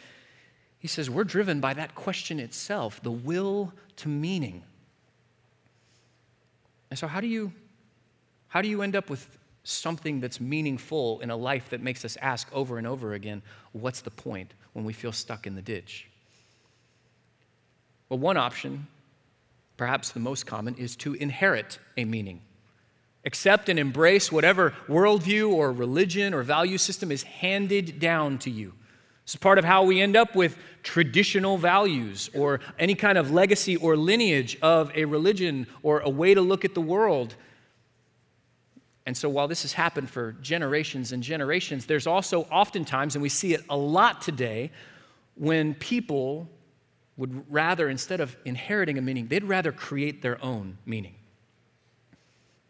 He 0.78 0.88
says, 0.88 1.10
we're 1.10 1.24
driven 1.24 1.60
by 1.60 1.74
that 1.74 1.94
question 1.94 2.40
itself, 2.40 3.02
the 3.02 3.10
will 3.10 3.72
to 3.96 4.08
meaning. 4.08 4.62
And 6.90 6.98
so, 6.98 7.06
how 7.06 7.20
do 7.20 7.26
you, 7.26 7.52
how 8.48 8.62
do 8.62 8.68
you 8.68 8.82
end 8.82 8.96
up 8.96 9.10
with 9.10 9.28
something 9.64 10.20
that's 10.20 10.40
meaningful 10.40 11.20
in 11.20 11.30
a 11.30 11.36
life 11.36 11.68
that 11.70 11.82
makes 11.82 12.04
us 12.04 12.16
ask 12.22 12.48
over 12.54 12.78
and 12.78 12.86
over 12.86 13.12
again, 13.12 13.42
what's 13.72 14.00
the 14.00 14.10
point 14.10 14.54
when 14.72 14.84
we 14.84 14.92
feel 14.92 15.12
stuck 15.12 15.46
in 15.46 15.54
the 15.54 15.62
ditch? 15.62 16.08
Well, 18.08 18.18
one 18.18 18.38
option, 18.38 18.86
perhaps 19.76 20.12
the 20.12 20.20
most 20.20 20.46
common, 20.46 20.74
is 20.76 20.96
to 20.96 21.14
inherit 21.14 21.78
a 21.98 22.06
meaning. 22.06 22.40
Accept 23.24 23.68
and 23.68 23.78
embrace 23.78 24.30
whatever 24.30 24.74
worldview 24.88 25.50
or 25.50 25.72
religion 25.72 26.32
or 26.32 26.42
value 26.42 26.78
system 26.78 27.10
is 27.10 27.24
handed 27.24 27.98
down 27.98 28.38
to 28.38 28.50
you. 28.50 28.72
It's 29.28 29.36
part 29.36 29.58
of 29.58 29.64
how 29.66 29.82
we 29.82 30.00
end 30.00 30.16
up 30.16 30.34
with 30.34 30.56
traditional 30.82 31.58
values 31.58 32.30
or 32.34 32.60
any 32.78 32.94
kind 32.94 33.18
of 33.18 33.30
legacy 33.30 33.76
or 33.76 33.94
lineage 33.94 34.56
of 34.62 34.90
a 34.94 35.04
religion 35.04 35.66
or 35.82 36.00
a 36.00 36.08
way 36.08 36.32
to 36.32 36.40
look 36.40 36.64
at 36.64 36.72
the 36.72 36.80
world. 36.80 37.34
And 39.04 39.14
so, 39.14 39.28
while 39.28 39.46
this 39.46 39.62
has 39.62 39.74
happened 39.74 40.08
for 40.08 40.32
generations 40.40 41.12
and 41.12 41.22
generations, 41.22 41.84
there's 41.84 42.06
also 42.06 42.44
oftentimes, 42.44 43.16
and 43.16 43.22
we 43.22 43.28
see 43.28 43.52
it 43.52 43.62
a 43.68 43.76
lot 43.76 44.22
today, 44.22 44.70
when 45.34 45.74
people 45.74 46.48
would 47.18 47.44
rather, 47.52 47.90
instead 47.90 48.20
of 48.20 48.34
inheriting 48.46 48.96
a 48.96 49.02
meaning, 49.02 49.26
they'd 49.28 49.44
rather 49.44 49.72
create 49.72 50.22
their 50.22 50.42
own 50.42 50.78
meaning. 50.86 51.17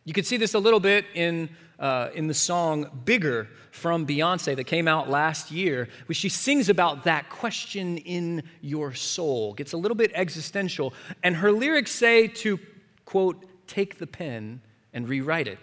You 0.09 0.15
can 0.15 0.25
see 0.25 0.39
this 0.39 0.55
a 0.55 0.59
little 0.59 0.81
bit 0.81 1.05
in, 1.13 1.51
uh, 1.79 2.09
in 2.15 2.29
the 2.29 2.35
song 2.35 3.03
Bigger 3.05 3.47
from 3.73 4.07
Beyonce 4.07 4.57
that 4.57 4.65
came 4.65 4.89
out 4.89 5.11
last 5.11 5.51
year, 5.51 5.87
where 6.07 6.15
she 6.15 6.31
sings 6.31 6.71
about 6.71 7.05
that 7.05 7.29
question 7.29 7.99
in 7.99 8.43
your 8.63 8.95
soul. 8.95 9.53
Gets 9.53 9.75
a 9.75 9.77
little 9.77 9.95
bit 9.95 10.11
existential. 10.15 10.95
And 11.23 11.37
her 11.37 11.53
lyrics 11.53 11.91
say 11.91 12.27
to, 12.27 12.59
quote, 13.05 13.45
take 13.67 13.99
the 13.99 14.07
pen 14.07 14.63
and 14.95 15.07
rewrite 15.07 15.47
it. 15.47 15.59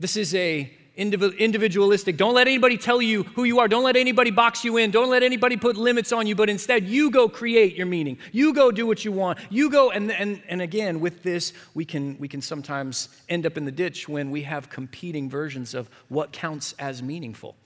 This 0.00 0.16
is 0.16 0.34
a 0.34 0.76
individualistic. 1.00 2.16
Don't 2.16 2.34
let 2.34 2.46
anybody 2.46 2.76
tell 2.76 3.00
you 3.00 3.22
who 3.22 3.44
you 3.44 3.58
are. 3.58 3.68
Don't 3.68 3.84
let 3.84 3.96
anybody 3.96 4.30
box 4.30 4.64
you 4.64 4.76
in. 4.76 4.90
Don't 4.90 5.10
let 5.10 5.22
anybody 5.22 5.56
put 5.56 5.76
limits 5.76 6.12
on 6.12 6.26
you, 6.26 6.34
but 6.34 6.50
instead 6.50 6.84
you 6.84 7.10
go 7.10 7.28
create 7.28 7.74
your 7.74 7.86
meaning. 7.86 8.18
You 8.32 8.52
go 8.52 8.70
do 8.70 8.86
what 8.86 9.04
you 9.04 9.12
want. 9.12 9.38
You 9.48 9.70
go, 9.70 9.90
and, 9.90 10.12
and, 10.12 10.42
and 10.48 10.60
again, 10.62 11.00
with 11.00 11.22
this, 11.22 11.52
we 11.74 11.84
can, 11.84 12.16
we 12.18 12.28
can 12.28 12.42
sometimes 12.42 13.08
end 13.28 13.46
up 13.46 13.56
in 13.56 13.64
the 13.64 13.72
ditch 13.72 14.08
when 14.08 14.30
we 14.30 14.42
have 14.42 14.68
competing 14.68 15.30
versions 15.30 15.74
of 15.74 15.88
what 16.08 16.32
counts 16.32 16.74
as 16.78 17.02
meaningful. 17.02 17.56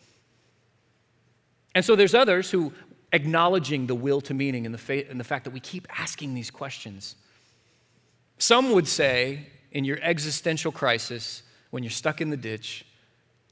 And 1.75 1.85
so 1.85 1.97
there's 1.97 2.15
others 2.15 2.51
who, 2.51 2.73
acknowledging 3.15 3.87
the 3.87 3.95
will 3.95 4.21
to 4.21 4.35
meaning 4.35 4.67
and 4.67 4.75
the, 4.75 4.79
fa- 4.79 5.09
and 5.09 5.19
the 5.19 5.25
fact 5.25 5.45
that 5.45 5.53
we 5.53 5.61
keep 5.61 5.87
asking 5.99 6.35
these 6.35 6.51
questions. 6.51 7.15
Some 8.39 8.73
would 8.73 8.89
say, 8.89 9.47
in 9.71 9.85
your 9.85 9.99
existential 10.03 10.73
crisis, 10.73 11.45
when 11.71 11.85
you're 11.85 11.91
stuck 11.91 12.21
in 12.21 12.31
the 12.31 12.37
ditch, 12.37 12.85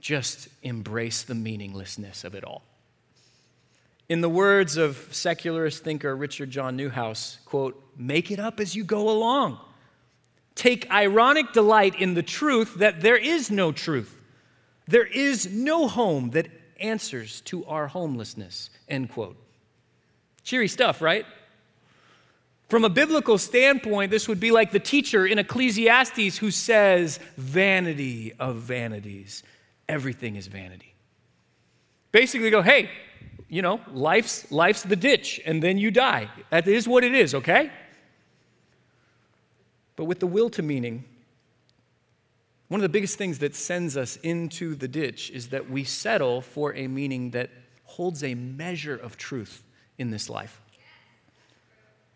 just 0.02 0.48
embrace 0.62 1.22
the 1.22 1.34
meaninglessness 1.34 2.24
of 2.24 2.34
it 2.34 2.44
all. 2.44 2.62
In 4.08 4.20
the 4.20 4.28
words 4.28 4.76
of 4.76 5.08
secularist 5.12 5.84
thinker 5.84 6.14
Richard 6.14 6.50
John 6.50 6.76
Neuhaus, 6.76 7.42
quote, 7.46 7.82
make 7.96 8.30
it 8.30 8.40
up 8.40 8.60
as 8.60 8.74
you 8.74 8.84
go 8.84 9.08
along. 9.08 9.58
Take 10.56 10.90
ironic 10.90 11.52
delight 11.52 11.98
in 11.98 12.14
the 12.14 12.22
truth 12.22 12.74
that 12.74 13.00
there 13.00 13.16
is 13.16 13.50
no 13.50 13.72
truth. 13.72 14.18
There 14.88 15.06
is 15.06 15.50
no 15.50 15.86
home 15.86 16.30
that 16.30 16.48
answers 16.80 17.40
to 17.42 17.64
our 17.66 17.86
homelessness, 17.86 18.70
end 18.88 19.10
quote. 19.10 19.36
Cheery 20.42 20.68
stuff, 20.68 21.00
right? 21.00 21.24
From 22.68 22.84
a 22.84 22.90
biblical 22.90 23.38
standpoint, 23.38 24.10
this 24.10 24.26
would 24.26 24.40
be 24.40 24.50
like 24.50 24.72
the 24.72 24.80
teacher 24.80 25.24
in 25.26 25.38
Ecclesiastes 25.38 26.38
who 26.38 26.50
says, 26.50 27.20
Vanity 27.36 28.32
of 28.40 28.56
vanities 28.56 29.44
everything 29.92 30.36
is 30.36 30.46
vanity. 30.46 30.94
Basically, 32.12 32.48
go, 32.48 32.62
hey, 32.62 32.90
you 33.48 33.60
know, 33.60 33.78
life's, 33.92 34.50
life's 34.50 34.82
the 34.82 34.96
ditch, 34.96 35.38
and 35.44 35.62
then 35.62 35.76
you 35.76 35.90
die. 35.90 36.30
That 36.48 36.66
is 36.66 36.88
what 36.88 37.04
it 37.04 37.14
is, 37.14 37.34
okay? 37.34 37.70
But 39.96 40.06
with 40.06 40.18
the 40.18 40.26
will 40.26 40.48
to 40.50 40.62
meaning, 40.62 41.04
one 42.68 42.80
of 42.80 42.82
the 42.82 42.88
biggest 42.88 43.18
things 43.18 43.38
that 43.40 43.54
sends 43.54 43.98
us 43.98 44.16
into 44.16 44.74
the 44.74 44.88
ditch 44.88 45.30
is 45.30 45.48
that 45.48 45.68
we 45.68 45.84
settle 45.84 46.40
for 46.40 46.74
a 46.74 46.86
meaning 46.88 47.32
that 47.32 47.50
holds 47.84 48.24
a 48.24 48.34
measure 48.34 48.96
of 48.96 49.18
truth 49.18 49.62
in 49.98 50.10
this 50.10 50.30
life. 50.30 50.58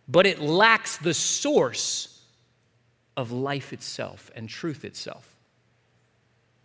But 0.09 0.27
it 0.27 0.41
lacks 0.41 0.97
the 0.97 1.13
source 1.13 2.23
of 3.19 3.33
life 3.33 3.75
itself 3.75 4.31
and 4.35 4.49
truth 4.49 4.83
itself. 4.83 5.36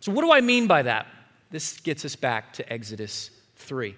So, 0.02 0.10
what 0.10 0.22
do 0.22 0.32
I 0.32 0.40
mean 0.40 0.66
by 0.66 0.82
that? 0.82 1.06
This 1.52 1.78
gets 1.78 2.04
us 2.04 2.16
back 2.16 2.52
to 2.54 2.72
Exodus 2.72 3.30
3. 3.54 3.94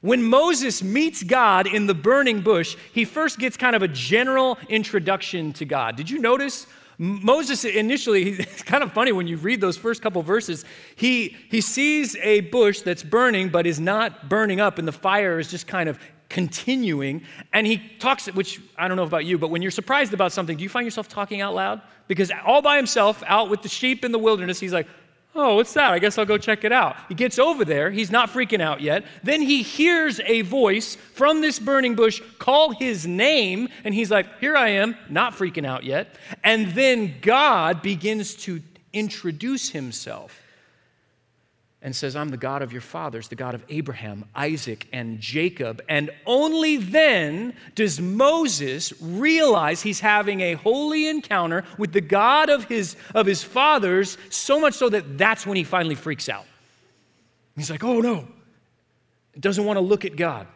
When 0.00 0.22
Moses 0.22 0.82
meets 0.82 1.22
God 1.22 1.66
in 1.66 1.86
the 1.86 1.92
burning 1.92 2.40
bush, 2.40 2.78
he 2.94 3.04
first 3.04 3.38
gets 3.38 3.58
kind 3.58 3.76
of 3.76 3.82
a 3.82 3.88
general 3.88 4.56
introduction 4.70 5.52
to 5.52 5.66
God. 5.66 5.96
Did 5.96 6.08
you 6.08 6.18
notice? 6.18 6.66
Moses 6.96 7.66
initially, 7.66 8.30
it's 8.38 8.62
kind 8.62 8.82
of 8.82 8.90
funny 8.94 9.12
when 9.12 9.26
you 9.26 9.36
read 9.36 9.60
those 9.60 9.76
first 9.76 10.00
couple 10.00 10.22
verses. 10.22 10.64
He, 10.94 11.36
he 11.50 11.60
sees 11.60 12.16
a 12.16 12.40
bush 12.40 12.80
that's 12.80 13.02
burning, 13.02 13.50
but 13.50 13.66
is 13.66 13.78
not 13.78 14.30
burning 14.30 14.60
up, 14.60 14.78
and 14.78 14.88
the 14.88 14.92
fire 14.92 15.38
is 15.38 15.50
just 15.50 15.66
kind 15.66 15.90
of 15.90 15.98
continuing. 16.30 17.22
And 17.52 17.66
he 17.66 17.82
talks, 17.98 18.28
which 18.28 18.62
I 18.78 18.88
don't 18.88 18.96
know 18.96 19.02
about 19.02 19.26
you, 19.26 19.36
but 19.36 19.50
when 19.50 19.60
you're 19.60 19.70
surprised 19.70 20.14
about 20.14 20.32
something, 20.32 20.56
do 20.56 20.62
you 20.62 20.70
find 20.70 20.86
yourself 20.86 21.06
talking 21.06 21.42
out 21.42 21.54
loud? 21.54 21.82
Because 22.08 22.30
all 22.44 22.62
by 22.62 22.76
himself, 22.76 23.22
out 23.26 23.50
with 23.50 23.62
the 23.62 23.68
sheep 23.68 24.04
in 24.04 24.12
the 24.12 24.18
wilderness, 24.18 24.60
he's 24.60 24.72
like, 24.72 24.86
Oh, 25.38 25.56
what's 25.56 25.74
that? 25.74 25.92
I 25.92 25.98
guess 25.98 26.16
I'll 26.16 26.24
go 26.24 26.38
check 26.38 26.64
it 26.64 26.72
out. 26.72 26.96
He 27.10 27.14
gets 27.14 27.38
over 27.38 27.62
there. 27.62 27.90
He's 27.90 28.10
not 28.10 28.30
freaking 28.30 28.62
out 28.62 28.80
yet. 28.80 29.04
Then 29.22 29.42
he 29.42 29.62
hears 29.62 30.18
a 30.20 30.40
voice 30.40 30.94
from 31.12 31.42
this 31.42 31.58
burning 31.58 31.94
bush 31.94 32.22
call 32.38 32.70
his 32.70 33.06
name, 33.06 33.68
and 33.84 33.94
he's 33.94 34.10
like, 34.10 34.26
Here 34.40 34.56
I 34.56 34.68
am, 34.68 34.96
not 35.10 35.34
freaking 35.34 35.66
out 35.66 35.84
yet. 35.84 36.14
And 36.42 36.68
then 36.68 37.16
God 37.20 37.82
begins 37.82 38.34
to 38.44 38.62
introduce 38.94 39.68
himself 39.68 40.40
and 41.86 41.94
says, 41.94 42.16
I'm 42.16 42.30
the 42.30 42.36
God 42.36 42.62
of 42.62 42.72
your 42.72 42.80
fathers, 42.80 43.28
the 43.28 43.36
God 43.36 43.54
of 43.54 43.62
Abraham, 43.68 44.24
Isaac, 44.34 44.88
and 44.92 45.20
Jacob. 45.20 45.80
And 45.88 46.10
only 46.26 46.78
then 46.78 47.54
does 47.76 48.00
Moses 48.00 48.92
realize 49.00 49.82
he's 49.82 50.00
having 50.00 50.40
a 50.40 50.54
holy 50.54 51.08
encounter 51.08 51.62
with 51.78 51.92
the 51.92 52.00
God 52.00 52.50
of 52.50 52.64
his, 52.64 52.96
of 53.14 53.24
his 53.24 53.44
fathers, 53.44 54.18
so 54.30 54.58
much 54.58 54.74
so 54.74 54.88
that 54.88 55.16
that's 55.16 55.46
when 55.46 55.56
he 55.56 55.62
finally 55.62 55.94
freaks 55.94 56.28
out. 56.28 56.46
He's 57.54 57.70
like, 57.70 57.84
oh 57.84 58.00
no, 58.00 58.26
doesn't 59.38 59.64
want 59.64 59.76
to 59.76 59.80
look 59.80 60.04
at 60.04 60.16
God. 60.16 60.48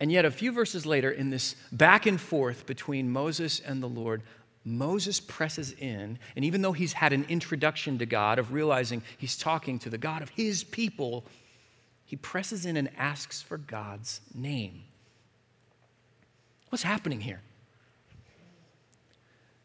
And 0.00 0.12
yet, 0.12 0.26
a 0.26 0.30
few 0.30 0.52
verses 0.52 0.84
later, 0.84 1.10
in 1.10 1.30
this 1.30 1.54
back 1.70 2.04
and 2.04 2.20
forth 2.20 2.66
between 2.66 3.08
Moses 3.08 3.58
and 3.58 3.82
the 3.82 3.88
Lord, 3.88 4.22
Moses 4.64 5.18
presses 5.18 5.72
in, 5.72 6.18
and 6.36 6.44
even 6.44 6.62
though 6.62 6.72
he's 6.72 6.92
had 6.92 7.12
an 7.12 7.26
introduction 7.28 7.98
to 7.98 8.06
God 8.06 8.38
of 8.38 8.52
realizing 8.52 9.02
he's 9.18 9.36
talking 9.36 9.78
to 9.80 9.90
the 9.90 9.98
God 9.98 10.22
of 10.22 10.28
his 10.30 10.62
people, 10.62 11.24
he 12.04 12.16
presses 12.16 12.64
in 12.64 12.76
and 12.76 12.90
asks 12.96 13.42
for 13.42 13.58
God's 13.58 14.20
name. 14.34 14.84
What's 16.68 16.84
happening 16.84 17.20
here? 17.20 17.40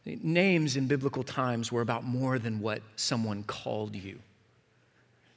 Names 0.06 0.78
in 0.78 0.88
biblical 0.88 1.24
times 1.24 1.72
were 1.72 1.82
about 1.82 2.04
more 2.04 2.40
than 2.40 2.60
what 2.60 2.82
someone 2.96 3.44
called 3.44 3.96
you. 3.96 4.20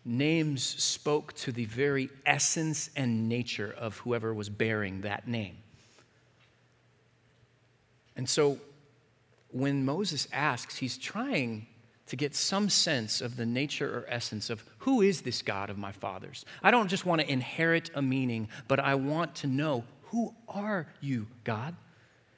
Names 0.05 0.63
spoke 0.63 1.33
to 1.35 1.53
the 1.53 1.67
very 1.67 2.09
essence 2.25 2.89
and 2.97 3.29
nature 3.29 3.75
of 3.77 3.99
whoever 3.99 4.33
was 4.33 4.49
bearing 4.49 5.03
that 5.03 5.29
name. 5.29 5.57
And 8.17 8.29
so 8.29 8.59
when 9.53 9.85
Moses 9.85 10.29
asks, 10.33 10.79
he's 10.79 10.97
trying 10.97 11.67
to 12.07 12.17
get 12.17 12.35
some 12.35 12.69
sense 12.69 13.21
of 13.21 13.37
the 13.37 13.47
nature 13.47 13.99
or 13.99 14.05
essence 14.09 14.51
of 14.51 14.65
who 14.79 15.01
is 15.01 15.21
this 15.21 15.43
God 15.43 15.71
of 15.71 15.79
my 15.79 15.93
fathers. 15.93 16.45
I 16.63 16.71
don't 16.71 16.89
just 16.89 17.07
want 17.07 17.21
to 17.21 17.31
inherit 17.31 17.91
a 17.95 18.03
meaning, 18.03 18.49
but 18.67 18.81
I 18.81 18.97
want 18.97 19.37
to 19.37 19.47
know 19.47 19.85
who 20.07 20.35
are 20.49 20.89
you, 21.01 21.29
God? 21.45 21.77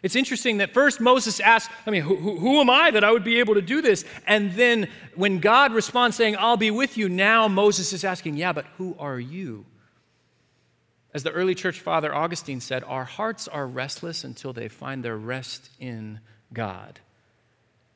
It's 0.03 0.17
interesting 0.17 0.59
that 0.59 0.75
first 0.75 1.01
Moses 1.01 1.39
asked, 1.41 1.71
I 1.87 1.91
mean, 1.91 2.03
who, 2.03 2.17
who, 2.17 2.37
who, 2.37 2.61
am 2.61 2.69
I 2.69 2.91
that 2.91 3.05
I 3.05 3.13
would 3.13 3.25
be 3.25 3.39
able 3.39 3.55
to 3.55 3.63
do 3.63 3.81
this? 3.81 4.05
And 4.27 4.53
then 4.53 4.89
when 5.15 5.39
God 5.39 5.73
responds 5.73 6.17
saying, 6.17 6.37
I'll 6.39 6.57
be 6.57 6.73
with 6.73 6.99
you, 6.99 7.09
now 7.09 7.47
Moses 7.49 7.93
is 7.93 8.05
asking, 8.05 8.37
Yeah, 8.37 8.53
but 8.53 8.67
who 8.77 8.97
are 8.99 9.21
you? 9.21 9.65
As 11.15 11.23
the 11.23 11.31
early 11.31 11.55
church 11.55 11.81
father 11.81 12.13
Augustine 12.13 12.61
said, 12.61 12.83
Our 12.85 13.05
hearts 13.05 13.47
are 13.47 13.67
restless 13.67 14.25
until 14.25 14.53
they 14.53 14.69
find 14.69 15.05
their 15.05 15.17
rest 15.17 15.71
in 15.79 16.21
God. 16.53 17.01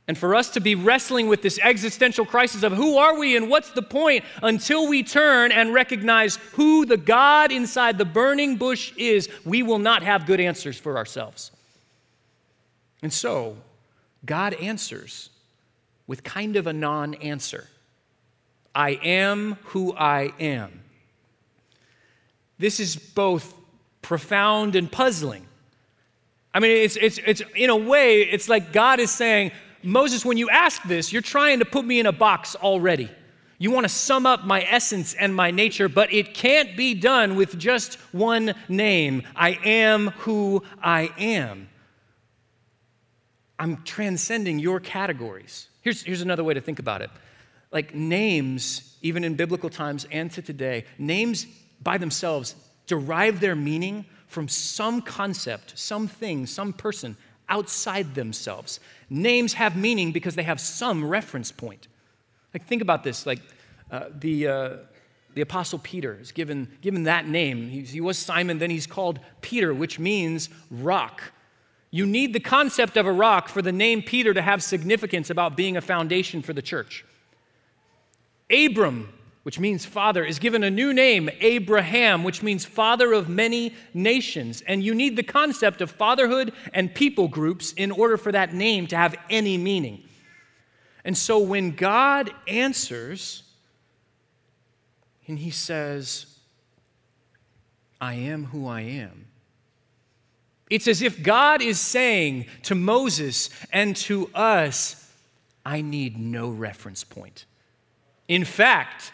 And 0.08 0.16
for 0.16 0.36
us 0.36 0.50
to 0.50 0.60
be 0.60 0.76
wrestling 0.76 1.26
with 1.26 1.42
this 1.42 1.58
existential 1.60 2.24
crisis 2.24 2.62
of 2.62 2.72
who 2.72 2.96
are 2.96 3.18
we 3.18 3.36
and 3.36 3.50
what's 3.50 3.70
the 3.70 3.82
point 3.82 4.24
until 4.40 4.88
we 4.88 5.02
turn 5.02 5.50
and 5.50 5.74
recognize 5.74 6.36
who 6.52 6.86
the 6.86 6.96
God 6.96 7.50
inside 7.50 7.98
the 7.98 8.04
burning 8.04 8.56
bush 8.56 8.92
is, 8.96 9.28
we 9.44 9.64
will 9.64 9.80
not 9.80 10.04
have 10.04 10.26
good 10.26 10.40
answers 10.40 10.78
for 10.78 10.96
ourselves. 10.96 11.50
And 13.02 13.12
so, 13.12 13.56
God 14.24 14.54
answers 14.54 15.30
with 16.06 16.22
kind 16.22 16.54
of 16.56 16.66
a 16.66 16.72
non 16.72 17.14
answer 17.14 17.68
I 18.74 18.90
am 19.02 19.54
who 19.64 19.94
I 19.96 20.32
am. 20.38 20.82
This 22.58 22.78
is 22.78 22.94
both 22.96 23.54
profound 24.02 24.76
and 24.76 24.90
puzzling. 24.90 25.46
I 26.56 26.58
mean, 26.58 26.70
it's, 26.70 26.96
it's, 26.96 27.18
it's 27.18 27.42
in 27.54 27.68
a 27.68 27.76
way, 27.76 28.22
it's 28.22 28.48
like 28.48 28.72
God 28.72 28.98
is 28.98 29.10
saying, 29.10 29.52
Moses, 29.82 30.24
when 30.24 30.38
you 30.38 30.48
ask 30.48 30.82
this, 30.84 31.12
you're 31.12 31.20
trying 31.20 31.58
to 31.58 31.66
put 31.66 31.84
me 31.84 32.00
in 32.00 32.06
a 32.06 32.12
box 32.12 32.56
already. 32.56 33.10
You 33.58 33.70
want 33.70 33.84
to 33.84 33.90
sum 33.90 34.24
up 34.24 34.46
my 34.46 34.62
essence 34.62 35.12
and 35.12 35.34
my 35.34 35.50
nature, 35.50 35.86
but 35.86 36.10
it 36.14 36.32
can't 36.32 36.74
be 36.74 36.94
done 36.94 37.36
with 37.36 37.58
just 37.58 37.96
one 38.12 38.54
name. 38.70 39.22
I 39.36 39.58
am 39.66 40.08
who 40.20 40.62
I 40.82 41.10
am. 41.18 41.68
I'm 43.58 43.82
transcending 43.82 44.58
your 44.58 44.80
categories. 44.80 45.68
Here's, 45.82 46.04
here's 46.04 46.22
another 46.22 46.42
way 46.42 46.54
to 46.54 46.62
think 46.62 46.78
about 46.78 47.02
it. 47.02 47.10
Like 47.70 47.94
names, 47.94 48.96
even 49.02 49.24
in 49.24 49.34
biblical 49.34 49.68
times 49.68 50.06
and 50.10 50.30
to 50.30 50.40
today, 50.40 50.86
names 50.96 51.46
by 51.82 51.98
themselves 51.98 52.54
derive 52.86 53.40
their 53.40 53.54
meaning 53.54 54.06
from 54.26 54.48
some 54.48 55.00
concept, 55.00 55.78
some 55.78 56.08
thing, 56.08 56.46
some 56.46 56.72
person 56.72 57.16
outside 57.48 58.14
themselves. 58.14 58.80
Names 59.08 59.52
have 59.54 59.76
meaning 59.76 60.12
because 60.12 60.34
they 60.34 60.42
have 60.42 60.60
some 60.60 61.04
reference 61.04 61.52
point. 61.52 61.88
Like, 62.52 62.66
think 62.66 62.82
about 62.82 63.04
this. 63.04 63.26
Like, 63.26 63.40
uh, 63.90 64.06
the, 64.18 64.48
uh, 64.48 64.76
the 65.34 65.42
Apostle 65.42 65.78
Peter 65.78 66.18
is 66.20 66.32
given, 66.32 66.68
given 66.80 67.04
that 67.04 67.28
name. 67.28 67.68
He, 67.68 67.82
he 67.82 68.00
was 68.00 68.18
Simon, 68.18 68.58
then 68.58 68.70
he's 68.70 68.86
called 68.86 69.20
Peter, 69.42 69.72
which 69.72 69.98
means 69.98 70.48
rock. 70.70 71.22
You 71.90 72.04
need 72.04 72.32
the 72.32 72.40
concept 72.40 72.96
of 72.96 73.06
a 73.06 73.12
rock 73.12 73.48
for 73.48 73.62
the 73.62 73.72
name 73.72 74.02
Peter 74.02 74.34
to 74.34 74.42
have 74.42 74.62
significance 74.62 75.30
about 75.30 75.56
being 75.56 75.76
a 75.76 75.80
foundation 75.80 76.42
for 76.42 76.52
the 76.52 76.62
church. 76.62 77.04
Abram 78.50 79.12
which 79.46 79.60
means 79.60 79.86
father, 79.86 80.24
is 80.24 80.40
given 80.40 80.64
a 80.64 80.70
new 80.72 80.92
name, 80.92 81.30
Abraham, 81.38 82.24
which 82.24 82.42
means 82.42 82.64
father 82.64 83.12
of 83.12 83.28
many 83.28 83.72
nations. 83.94 84.60
And 84.66 84.82
you 84.82 84.92
need 84.92 85.14
the 85.14 85.22
concept 85.22 85.80
of 85.80 85.88
fatherhood 85.88 86.52
and 86.74 86.92
people 86.92 87.28
groups 87.28 87.72
in 87.74 87.92
order 87.92 88.16
for 88.16 88.32
that 88.32 88.52
name 88.52 88.88
to 88.88 88.96
have 88.96 89.14
any 89.30 89.56
meaning. 89.56 90.02
And 91.04 91.16
so 91.16 91.38
when 91.38 91.76
God 91.76 92.32
answers, 92.48 93.44
and 95.28 95.38
he 95.38 95.52
says, 95.52 96.26
I 98.00 98.14
am 98.14 98.46
who 98.46 98.66
I 98.66 98.80
am. 98.80 99.28
It's 100.70 100.88
as 100.88 101.02
if 101.02 101.22
God 101.22 101.62
is 101.62 101.78
saying 101.78 102.46
to 102.64 102.74
Moses 102.74 103.50
and 103.72 103.94
to 103.94 104.28
us, 104.34 105.08
I 105.64 105.82
need 105.82 106.18
no 106.18 106.48
reference 106.48 107.04
point. 107.04 107.44
In 108.26 108.44
fact, 108.44 109.12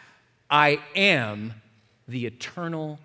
I 0.53 0.81
am 0.95 1.55
the 2.07 2.27
eternal 2.27 3.01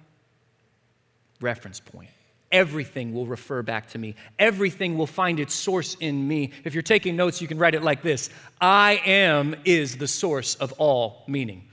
reference 1.40 1.80
point. 1.80 2.10
Everything 2.52 3.14
will 3.14 3.26
refer 3.26 3.62
back 3.62 3.88
to 3.90 3.98
me. 3.98 4.16
Everything 4.38 4.98
will 4.98 5.08
find 5.08 5.40
its 5.40 5.54
source 5.54 5.96
in 6.02 6.28
me. 6.28 6.52
If 6.66 6.74
you're 6.74 6.84
taking 6.84 7.16
notes, 7.16 7.42
you 7.42 7.48
can 7.48 7.58
write 7.58 7.74
it 7.74 7.84
like 7.84 8.02
this 8.02 8.30
I 8.60 9.02
am 9.06 9.56
is 9.64 9.96
the 9.98 10.08
source 10.08 10.56
of 10.56 10.74
all 10.74 11.24
meaning. 11.28 11.64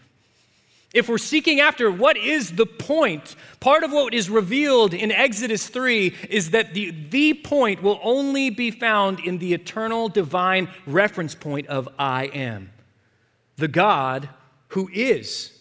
If 0.92 1.08
we're 1.08 1.18
seeking 1.18 1.58
after 1.58 1.90
what 1.90 2.16
is 2.16 2.52
the 2.52 2.66
point, 2.66 3.34
part 3.58 3.82
of 3.82 3.90
what 3.90 4.14
is 4.14 4.30
revealed 4.30 4.94
in 4.94 5.10
Exodus 5.10 5.66
3 5.66 6.14
is 6.30 6.52
that 6.52 6.72
the, 6.72 6.92
the 7.10 7.34
point 7.34 7.82
will 7.82 7.98
only 8.00 8.48
be 8.50 8.70
found 8.70 9.18
in 9.18 9.38
the 9.38 9.54
eternal 9.54 10.08
divine 10.08 10.68
reference 10.86 11.34
point 11.34 11.66
of 11.66 11.88
I 11.98 12.26
am, 12.26 12.70
the 13.56 13.66
God 13.66 14.28
who 14.68 14.88
is 14.92 15.53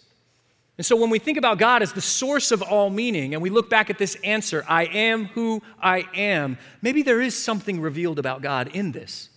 And 0.77 0.85
so 0.85 0.95
when 0.95 1.09
we 1.09 1.19
think 1.19 1.37
about 1.37 1.59
God 1.59 1.83
as 1.83 1.93
the 1.93 2.01
source 2.01 2.51
of 2.51 2.63
all 2.63 2.89
meaning, 2.89 3.33
and 3.33 3.43
we 3.43 3.51
look 3.51 3.69
back 3.69 3.89
at 3.89 3.99
this 3.99 4.15
answer, 4.23 4.65
I 4.67 4.85
am 4.85 5.25
who 5.25 5.61
I 5.79 6.07
am, 6.15 6.57
maybe 6.81 7.03
there 7.03 7.21
is 7.21 7.37
something 7.37 7.79
revealed 7.79 8.17
about 8.17 8.41
God 8.41 8.69
in 8.69 8.91
this. 8.91 9.29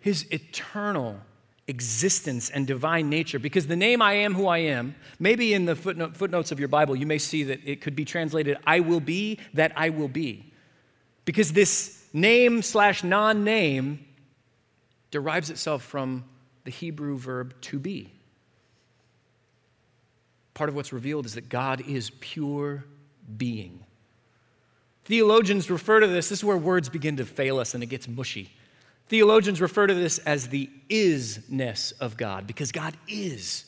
His 0.00 0.26
eternal 0.30 1.20
existence 1.68 2.48
and 2.48 2.66
divine 2.66 3.10
nature. 3.10 3.38
Because 3.38 3.66
the 3.66 3.76
name 3.76 4.00
I 4.00 4.14
am 4.14 4.34
who 4.34 4.46
I 4.46 4.58
am, 4.58 4.94
maybe 5.18 5.52
in 5.52 5.66
the 5.66 5.76
footnote, 5.76 6.16
footnotes 6.16 6.50
of 6.50 6.58
your 6.58 6.68
Bible, 6.68 6.96
you 6.96 7.06
may 7.06 7.18
see 7.18 7.44
that 7.44 7.60
it 7.64 7.82
could 7.82 7.94
be 7.94 8.06
translated, 8.06 8.56
I 8.66 8.80
will 8.80 9.00
be 9.00 9.38
that 9.54 9.72
I 9.76 9.90
will 9.90 10.08
be. 10.08 10.52
Because 11.26 11.52
this 11.52 12.06
name 12.14 12.62
slash 12.62 13.04
non 13.04 13.44
name 13.44 14.06
derives 15.10 15.50
itself 15.50 15.82
from 15.82 16.24
the 16.64 16.70
Hebrew 16.70 17.18
verb 17.18 17.54
to 17.62 17.78
be. 17.78 18.17
Part 20.58 20.68
of 20.68 20.74
what's 20.74 20.92
revealed 20.92 21.24
is 21.24 21.34
that 21.34 21.48
God 21.48 21.82
is 21.82 22.10
pure 22.18 22.84
being. 23.36 23.78
Theologians 25.04 25.70
refer 25.70 26.00
to 26.00 26.08
this, 26.08 26.30
this 26.30 26.40
is 26.40 26.44
where 26.44 26.56
words 26.56 26.88
begin 26.88 27.18
to 27.18 27.24
fail 27.24 27.60
us 27.60 27.74
and 27.74 27.82
it 27.84 27.86
gets 27.86 28.08
mushy. 28.08 28.50
Theologians 29.06 29.60
refer 29.60 29.86
to 29.86 29.94
this 29.94 30.18
as 30.18 30.48
the 30.48 30.68
isness 30.90 31.92
of 32.00 32.16
God, 32.16 32.48
because 32.48 32.72
God 32.72 32.96
is. 33.06 33.66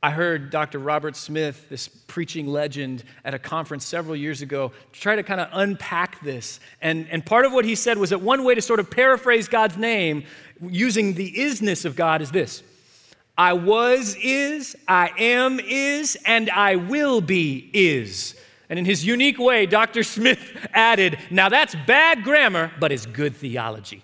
I 0.00 0.12
heard 0.12 0.50
Dr. 0.50 0.78
Robert 0.78 1.16
Smith, 1.16 1.68
this 1.68 1.88
preaching 1.88 2.46
legend, 2.46 3.02
at 3.24 3.34
a 3.34 3.38
conference 3.40 3.84
several 3.84 4.14
years 4.14 4.42
ago, 4.42 4.70
try 4.92 5.16
to 5.16 5.24
kind 5.24 5.40
of 5.40 5.48
unpack 5.52 6.22
this. 6.22 6.60
And, 6.80 7.08
and 7.10 7.26
part 7.26 7.44
of 7.44 7.52
what 7.52 7.64
he 7.64 7.74
said 7.74 7.98
was 7.98 8.10
that 8.10 8.20
one 8.20 8.44
way 8.44 8.54
to 8.54 8.62
sort 8.62 8.78
of 8.78 8.92
paraphrase 8.92 9.48
God's 9.48 9.76
name 9.76 10.22
using 10.62 11.14
the 11.14 11.32
isness 11.32 11.84
of 11.84 11.96
God 11.96 12.22
is 12.22 12.30
this 12.30 12.62
I 13.40 13.54
was 13.54 14.18
is, 14.20 14.76
I 14.86 15.12
am 15.16 15.60
is, 15.60 16.14
and 16.26 16.50
I 16.50 16.76
will 16.76 17.22
be 17.22 17.70
is. 17.72 18.34
And 18.68 18.78
in 18.78 18.84
his 18.84 19.02
unique 19.02 19.38
way, 19.38 19.64
Dr. 19.64 20.02
Smith 20.02 20.68
added, 20.74 21.18
Now 21.30 21.48
that's 21.48 21.74
bad 21.86 22.22
grammar, 22.22 22.70
but 22.78 22.92
it's 22.92 23.06
good 23.06 23.34
theology. 23.34 24.02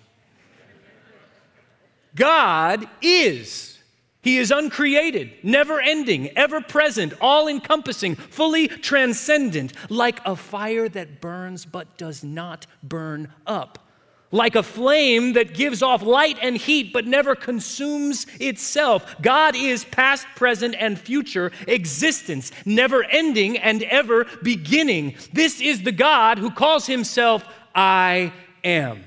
God 2.15 2.89
is. 2.99 3.77
He 4.23 4.39
is 4.39 4.49
uncreated, 4.49 5.33
never 5.43 5.79
ending, 5.81 6.35
ever 6.35 6.59
present, 6.59 7.13
all 7.21 7.47
encompassing, 7.47 8.15
fully 8.15 8.67
transcendent, 8.67 9.71
like 9.91 10.19
a 10.25 10.35
fire 10.35 10.89
that 10.89 11.21
burns 11.21 11.63
but 11.63 11.95
does 11.99 12.23
not 12.23 12.65
burn 12.81 13.31
up, 13.45 13.86
like 14.31 14.55
a 14.55 14.63
flame 14.63 15.33
that 15.33 15.53
gives 15.53 15.81
off 15.81 16.01
light 16.01 16.37
and 16.41 16.57
heat 16.57 16.91
but 16.91 17.05
never 17.05 17.35
consumes 17.35 18.25
itself. 18.39 19.15
God 19.21 19.55
is 19.55 19.85
past, 19.85 20.27
present, 20.35 20.75
and 20.77 20.99
future 20.99 21.51
existence, 21.67 22.51
never 22.65 23.03
ending 23.05 23.57
and 23.57 23.83
ever 23.83 24.25
beginning. 24.43 25.15
This 25.33 25.61
is 25.61 25.83
the 25.83 25.91
God 25.91 26.37
who 26.37 26.51
calls 26.51 26.85
himself 26.85 27.45
I 27.73 28.33
am, 28.63 29.03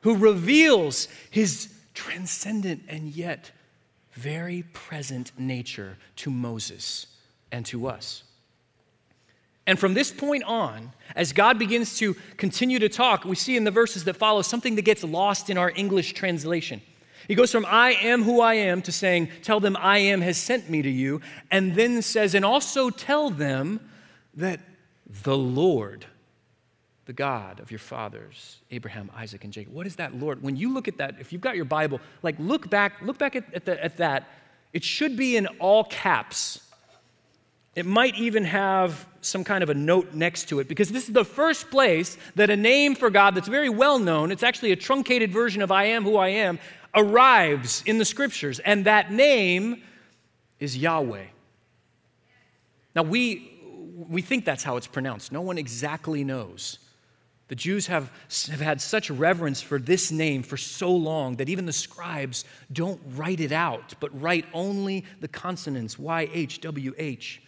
who 0.00 0.16
reveals 0.16 1.08
his 1.30 1.72
transcendent 1.94 2.84
and 2.88 3.14
yet 3.14 3.50
very 4.12 4.64
present 4.72 5.32
nature 5.38 5.96
to 6.16 6.30
Moses 6.30 7.06
and 7.52 7.64
to 7.66 7.86
us. 7.86 8.24
And 9.66 9.78
from 9.78 9.94
this 9.94 10.10
point 10.10 10.42
on, 10.44 10.92
as 11.14 11.32
God 11.32 11.58
begins 11.58 11.98
to 11.98 12.14
continue 12.36 12.78
to 12.78 12.88
talk, 12.88 13.24
we 13.24 13.36
see 13.36 13.56
in 13.56 13.64
the 13.64 13.70
verses 13.70 14.04
that 14.04 14.16
follow 14.16 14.42
something 14.42 14.74
that 14.76 14.82
gets 14.82 15.04
lost 15.04 15.50
in 15.50 15.58
our 15.58 15.72
English 15.74 16.14
translation. 16.14 16.80
He 17.28 17.34
goes 17.34 17.52
from 17.52 17.66
I 17.68 17.92
am 17.92 18.22
who 18.22 18.40
I 18.40 18.54
am 18.54 18.82
to 18.82 18.92
saying, 18.92 19.28
Tell 19.42 19.60
them 19.60 19.76
I 19.78 19.98
am 19.98 20.20
has 20.22 20.36
sent 20.36 20.68
me 20.68 20.82
to 20.82 20.90
you, 20.90 21.20
and 21.50 21.74
then 21.74 22.02
says, 22.02 22.34
And 22.34 22.44
also 22.44 22.90
tell 22.90 23.30
them 23.30 23.80
that 24.34 24.60
the 25.06 25.36
Lord 25.36 26.06
the 27.10 27.14
God 27.14 27.58
of 27.58 27.72
your 27.72 27.80
fathers, 27.80 28.58
Abraham, 28.70 29.10
Isaac, 29.16 29.42
and 29.42 29.52
Jacob. 29.52 29.74
What 29.74 29.84
is 29.84 29.96
that, 29.96 30.14
Lord? 30.14 30.44
When 30.44 30.54
you 30.54 30.72
look 30.72 30.86
at 30.86 30.98
that, 30.98 31.16
if 31.18 31.32
you've 31.32 31.40
got 31.40 31.56
your 31.56 31.64
Bible, 31.64 32.00
like 32.22 32.36
look 32.38 32.70
back, 32.70 33.02
look 33.02 33.18
back 33.18 33.34
at, 33.34 33.52
at, 33.52 33.64
the, 33.64 33.82
at 33.82 33.96
that. 33.96 34.28
It 34.72 34.84
should 34.84 35.16
be 35.16 35.36
in 35.36 35.48
all 35.58 35.82
caps. 35.82 36.69
It 37.76 37.86
might 37.86 38.16
even 38.16 38.44
have 38.44 39.06
some 39.20 39.44
kind 39.44 39.62
of 39.62 39.70
a 39.70 39.74
note 39.74 40.12
next 40.12 40.48
to 40.48 40.60
it 40.60 40.66
because 40.66 40.90
this 40.90 41.06
is 41.06 41.14
the 41.14 41.24
first 41.24 41.70
place 41.70 42.16
that 42.34 42.50
a 42.50 42.56
name 42.56 42.94
for 42.94 43.10
God 43.10 43.34
that's 43.34 43.48
very 43.48 43.68
well 43.68 43.98
known, 43.98 44.32
it's 44.32 44.42
actually 44.42 44.72
a 44.72 44.76
truncated 44.76 45.30
version 45.30 45.62
of 45.62 45.70
I 45.70 45.84
am 45.84 46.04
who 46.04 46.16
I 46.16 46.28
am, 46.28 46.58
arrives 46.94 47.82
in 47.86 47.98
the 47.98 48.04
scriptures. 48.04 48.58
And 48.60 48.86
that 48.86 49.12
name 49.12 49.82
is 50.58 50.76
Yahweh. 50.76 51.26
Now, 52.96 53.02
we, 53.02 53.52
we 54.08 54.20
think 54.20 54.44
that's 54.44 54.64
how 54.64 54.76
it's 54.76 54.88
pronounced. 54.88 55.30
No 55.30 55.42
one 55.42 55.56
exactly 55.56 56.24
knows. 56.24 56.78
The 57.46 57.54
Jews 57.54 57.86
have, 57.86 58.10
have 58.48 58.60
had 58.60 58.80
such 58.80 59.10
reverence 59.10 59.60
for 59.60 59.78
this 59.78 60.10
name 60.10 60.42
for 60.42 60.56
so 60.56 60.90
long 60.90 61.36
that 61.36 61.48
even 61.48 61.66
the 61.66 61.72
scribes 61.72 62.44
don't 62.72 63.00
write 63.14 63.40
it 63.40 63.52
out, 63.52 63.94
but 64.00 64.20
write 64.20 64.44
only 64.52 65.04
the 65.20 65.28
consonants 65.28 65.96
YHWH. 65.96 67.38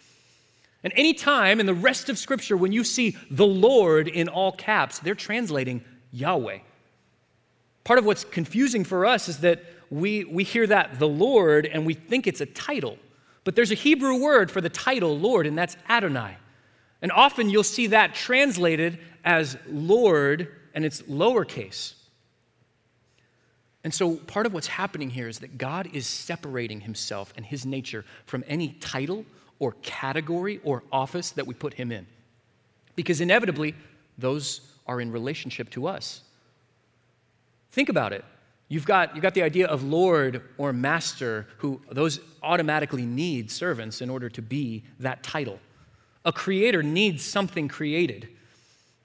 And 0.85 0.93
any 0.97 1.15
time 1.15 1.61
in 1.61 1.67
the 1.67 1.75
rest 1.75 2.09
of 2.09 2.19
Scripture 2.19 2.57
when 2.57 2.73
you 2.73 2.83
see 2.83 3.17
the 3.31 3.47
Lord 3.47 4.09
in 4.09 4.29
all 4.29 4.53
caps, 4.53 4.99
they're 4.99 5.15
translating 5.15 5.85
Yahweh. 6.11 6.59
Part 7.85 7.99
of 7.99 8.05
what's 8.05 8.25
confusing 8.25 8.85
for 8.85 9.07
us 9.07 9.29
is 9.29 9.39
that 9.39 9.63
we, 9.91 10.25
we 10.25 10.45
hear 10.45 10.67
that, 10.67 10.99
the 10.99 11.09
Lord, 11.09 11.67
and 11.67 11.85
we 11.85 11.95
think 11.95 12.27
it's 12.27 12.41
a 12.41 12.47
title. 12.47 12.99
But 13.45 13.57
there's 13.57 13.71
a 13.71 13.77
Hebrew 13.77 14.17
word 14.17 14.51
for 14.51 14.61
the 14.61 14.69
title 14.69 15.19
Lord, 15.19 15.47
and 15.47 15.57
that's 15.57 15.77
Adonai. 15.89 16.37
And 17.01 17.13
often 17.13 17.51
you'll 17.51 17.65
see 17.65 17.89
that 17.89 18.15
translated 18.15 18.99
as 19.25 19.57
Lord, 19.69 20.49
and 20.75 20.85
it's 20.85 21.03
lowercase. 21.03 21.95
And 23.85 23.93
so, 23.93 24.15
part 24.15 24.47
of 24.47 24.55
what's 24.55 24.69
happening 24.69 25.11
here 25.11 25.27
is 25.27 25.41
that 25.41 25.59
God 25.59 25.89
is 25.93 26.07
separating 26.07 26.81
himself 26.81 27.33
and 27.37 27.45
his 27.45 27.67
nature 27.67 28.05
from 28.27 28.45
any 28.47 28.75
title 28.75 29.25
or 29.63 29.77
category 29.83 30.59
or 30.65 30.83
office 30.91 31.31
that 31.31 31.47
we 31.47 31.55
put 31.55 31.73
him 31.75 31.93
in. 31.93 32.05
Because 32.97 33.21
inevitably, 33.21 33.77
those 34.19 34.61
are 34.89 35.01
in 35.01 35.13
relationship 35.13 35.71
to 35.71 35.87
us. 35.87 36.23
Think 37.71 37.89
about 37.89 38.13
it. 38.13 38.25
You've 38.67 38.85
got, 38.85 39.15
you've 39.15 39.23
got 39.23 39.35
the 39.35 39.43
idea 39.43 39.69
of 39.69 39.85
Lord 39.85 40.43
or 40.59 40.73
Master, 40.73 41.47
who 41.59 41.81
those 41.93 42.19
automatically 42.43 43.07
need 43.07 43.53
servants 43.53 44.01
in 44.01 44.11
order 44.11 44.29
to 44.31 44.43
be 44.43 44.83
that 44.99 45.23
title. 45.23 45.61
A 46.25 46.33
creator 46.33 46.83
needs 46.83 47.23
something 47.23 47.69
created. 47.69 48.29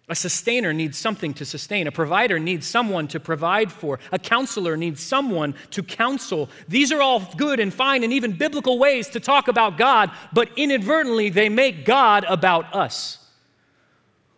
A 0.09 0.15
sustainer 0.15 0.71
needs 0.71 0.97
something 0.97 1.33
to 1.33 1.43
sustain. 1.43 1.85
A 1.85 1.91
provider 1.91 2.39
needs 2.39 2.65
someone 2.65 3.09
to 3.09 3.19
provide 3.19 3.71
for. 3.71 3.99
A 4.13 4.19
counselor 4.19 4.77
needs 4.77 5.03
someone 5.03 5.53
to 5.71 5.83
counsel. 5.83 6.49
These 6.69 6.93
are 6.93 7.01
all 7.01 7.29
good 7.35 7.59
and 7.59 7.73
fine 7.73 8.05
and 8.05 8.13
even 8.13 8.31
biblical 8.31 8.79
ways 8.79 9.09
to 9.09 9.19
talk 9.19 9.49
about 9.49 9.77
God, 9.77 10.11
but 10.31 10.49
inadvertently 10.55 11.29
they 11.29 11.49
make 11.49 11.83
God 11.83 12.23
about 12.29 12.73
us. 12.73 13.19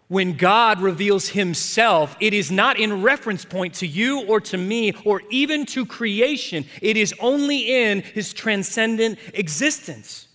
When 0.07 0.37
God 0.37 0.81
reveals 0.81 1.29
himself, 1.29 2.17
it 2.19 2.33
is 2.33 2.49
not 2.49 2.79
in 2.79 3.03
reference 3.03 3.45
point 3.45 3.75
to 3.75 3.85
you 3.85 4.25
or 4.25 4.41
to 4.41 4.57
me 4.57 4.93
or 5.05 5.21
even 5.29 5.67
to 5.67 5.85
creation. 5.85 6.65
It 6.81 6.97
is 6.97 7.13
only 7.19 7.59
in 7.59 8.01
his 8.01 8.33
transcendent 8.33 9.19
existence. 9.35 10.28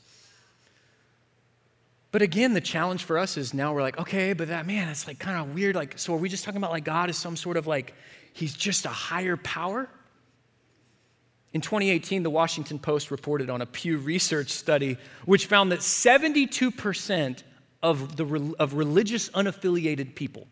But 2.15 2.23
again, 2.23 2.55
the 2.55 2.61
challenge 2.61 3.03
for 3.03 3.19
us 3.19 3.37
is 3.37 3.53
now 3.53 3.75
we're 3.75 3.83
like, 3.83 3.99
okay, 3.99 4.35
but 4.35 4.47
that 4.47 4.69
man, 4.69 4.89
it's 4.89 5.09
like 5.09 5.19
kind 5.19 5.37
of 5.37 5.53
weird. 5.53 5.75
Like, 5.75 5.99
so 5.99 6.15
are 6.15 6.17
we 6.17 6.29
just 6.29 6.45
talking 6.45 6.59
about 6.59 6.71
like 6.71 6.85
God 6.85 7.11
is 7.11 7.19
some 7.19 7.37
sort 7.37 7.57
of 7.57 7.67
like, 7.67 7.93
he's 8.33 8.55
just 8.55 8.85
a 8.85 8.89
higher 8.89 9.37
power? 9.37 9.89
In 11.53 11.61
2018, 11.61 12.23
the 12.23 12.31
Washington 12.31 12.79
Post 12.79 13.11
reported 13.11 13.51
on 13.51 13.63
a 13.63 13.67
Pew 13.67 13.99
Research 13.99 14.51
study 14.51 14.97
which 15.25 15.47
found 15.47 15.73
that 15.73 15.81
72% 15.81 17.43
of, 17.83 18.15
the, 18.15 18.55
of 18.61 18.75
religious 18.75 19.29
unaffiliated 19.31 20.15
people, 20.15 20.47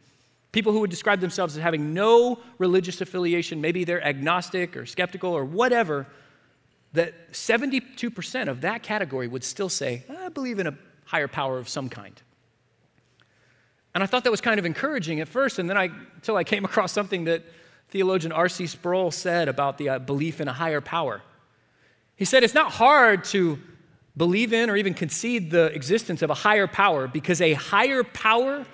people 0.51 0.73
who 0.73 0.81
would 0.81 0.91
describe 0.91 1.21
themselves 1.21 1.57
as 1.57 1.63
having 1.63 1.95
no 1.95 2.41
religious 2.59 3.01
affiliation, 3.01 3.61
maybe 3.61 3.85
they're 3.85 4.05
agnostic 4.05 4.77
or 4.77 4.85
skeptical 4.85 5.33
or 5.33 5.45
whatever, 5.45 6.09
that 6.95 7.31
72% 7.31 8.49
of 8.49 8.63
that 8.63 8.83
category 8.83 9.29
would 9.29 9.45
still 9.45 9.69
say, 9.69 10.03
I 10.11 10.29
believe 10.29 10.59
in 10.59 10.67
a 10.67 10.77
higher 11.13 11.29
power 11.29 11.59
of 11.59 11.69
some 11.69 11.91
kind. 11.91 12.23
And 13.95 14.03
I 14.03 14.07
thought 14.07 14.25
that 14.25 14.31
was 14.31 14.41
kind 14.41 14.59
of 14.59 14.65
encouraging 14.65 15.21
at 15.21 15.29
first, 15.29 15.59
and 15.59 15.69
then 15.69 15.77
I, 15.77 15.91
until 16.15 16.37
I 16.39 16.45
came 16.45 16.65
across 16.65 16.91
something 16.91 17.25
that 17.25 17.45
theologian 17.91 18.33
R.C. 18.33 18.67
Sproul 18.67 19.11
said 19.11 19.47
about 19.47 19.77
the 19.77 19.91
uh, 19.91 19.99
belief 19.99 20.41
in 20.41 20.49
a 20.49 20.55
higher 20.55 20.81
power. 20.81 21.21
He 22.17 22.25
said 22.25 22.45
it's 22.45 22.55
not 22.55 22.73
hard 22.73 23.25
to 23.25 23.59
believe 24.17 24.55
in 24.55 24.71
or 24.71 24.77
even 24.77 24.95
concede 24.95 25.51
the 25.51 25.67
existence 25.67 26.23
of 26.23 26.31
a 26.31 26.35
higher 26.35 26.67
power 26.67 27.07
because 27.07 27.43
a 27.43 27.53
higher 27.53 28.03
power 28.03 28.65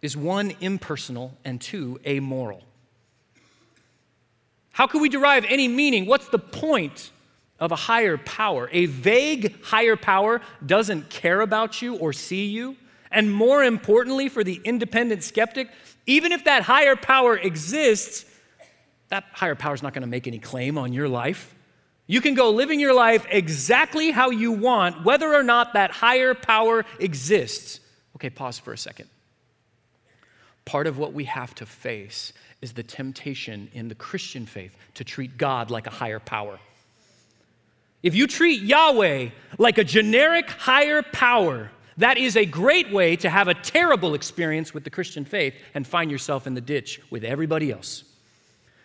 is 0.00 0.16
one, 0.16 0.52
impersonal, 0.60 1.36
and 1.44 1.60
two, 1.60 1.98
amoral. 2.06 2.62
How 4.70 4.86
can 4.86 5.00
we 5.00 5.08
derive 5.08 5.44
any 5.48 5.66
meaning? 5.66 6.06
What's 6.06 6.28
the 6.28 6.38
point 6.38 7.10
of 7.60 7.72
a 7.72 7.76
higher 7.76 8.18
power. 8.18 8.68
A 8.72 8.86
vague 8.86 9.62
higher 9.62 9.96
power 9.96 10.40
doesn't 10.64 11.10
care 11.10 11.40
about 11.40 11.80
you 11.80 11.96
or 11.96 12.12
see 12.12 12.46
you. 12.46 12.76
And 13.10 13.32
more 13.32 13.62
importantly, 13.62 14.28
for 14.28 14.42
the 14.42 14.60
independent 14.64 15.22
skeptic, 15.22 15.70
even 16.06 16.32
if 16.32 16.44
that 16.44 16.62
higher 16.62 16.96
power 16.96 17.36
exists, 17.36 18.24
that 19.08 19.24
higher 19.32 19.54
power 19.54 19.74
is 19.74 19.82
not 19.82 19.94
going 19.94 20.02
to 20.02 20.08
make 20.08 20.26
any 20.26 20.38
claim 20.38 20.76
on 20.76 20.92
your 20.92 21.08
life. 21.08 21.54
You 22.06 22.20
can 22.20 22.34
go 22.34 22.50
living 22.50 22.80
your 22.80 22.94
life 22.94 23.26
exactly 23.30 24.10
how 24.10 24.30
you 24.30 24.52
want, 24.52 25.04
whether 25.04 25.32
or 25.32 25.42
not 25.42 25.72
that 25.74 25.90
higher 25.90 26.34
power 26.34 26.84
exists. 26.98 27.80
Okay, 28.16 28.30
pause 28.30 28.58
for 28.58 28.72
a 28.72 28.78
second. 28.78 29.08
Part 30.64 30.86
of 30.86 30.98
what 30.98 31.12
we 31.12 31.24
have 31.24 31.54
to 31.56 31.66
face 31.66 32.32
is 32.60 32.72
the 32.72 32.82
temptation 32.82 33.68
in 33.72 33.88
the 33.88 33.94
Christian 33.94 34.46
faith 34.46 34.76
to 34.94 35.04
treat 35.04 35.38
God 35.38 35.70
like 35.70 35.86
a 35.86 35.90
higher 35.90 36.20
power. 36.20 36.58
If 38.04 38.14
you 38.14 38.26
treat 38.26 38.60
Yahweh 38.60 39.30
like 39.56 39.78
a 39.78 39.82
generic 39.82 40.50
higher 40.50 41.00
power, 41.02 41.70
that 41.96 42.18
is 42.18 42.36
a 42.36 42.44
great 42.44 42.92
way 42.92 43.16
to 43.16 43.30
have 43.30 43.48
a 43.48 43.54
terrible 43.54 44.12
experience 44.12 44.74
with 44.74 44.84
the 44.84 44.90
Christian 44.90 45.24
faith 45.24 45.54
and 45.72 45.86
find 45.86 46.10
yourself 46.10 46.46
in 46.46 46.52
the 46.52 46.60
ditch 46.60 47.00
with 47.08 47.24
everybody 47.24 47.72
else. 47.72 48.04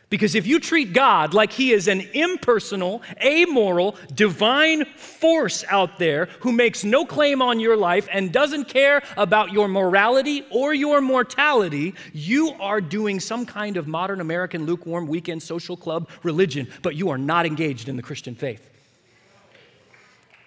Because 0.10 0.36
if 0.36 0.47
you 0.47 0.58
treat 0.58 0.93
God 0.93 1.34
like 1.34 1.51
He 1.51 1.73
is 1.73 1.89
an 1.89 1.99
impersonal, 2.13 3.01
amoral, 3.21 3.97
divine 4.15 4.86
force 4.95 5.65
out 5.67 5.99
there 5.99 6.29
who 6.39 6.53
makes 6.53 6.86
no 6.86 7.05
claim 7.05 7.41
on 7.41 7.60
your 7.60 7.75
life 7.75 8.08
and 8.13 8.32
doesn't 8.32 8.69
care 8.69 9.03
about 9.17 9.51
your 9.51 9.67
morality 9.67 10.45
or 10.49 10.73
your 10.73 11.01
mortality, 11.01 11.93
you 12.13 12.53
are 12.62 12.79
doing 12.79 13.19
some 13.19 13.45
kind 13.45 13.75
of 13.75 13.86
modern 13.86 14.21
American 14.21 14.65
lukewarm 14.65 15.08
weekend 15.08 15.43
social 15.43 15.75
club 15.75 16.08
religion, 16.23 16.69
but 16.84 16.95
you 16.95 17.10
are 17.10 17.17
not 17.17 17.45
engaged 17.45 17.89
in 17.89 17.97
the 17.97 18.01
Christian 18.01 18.34
faith. 18.34 18.79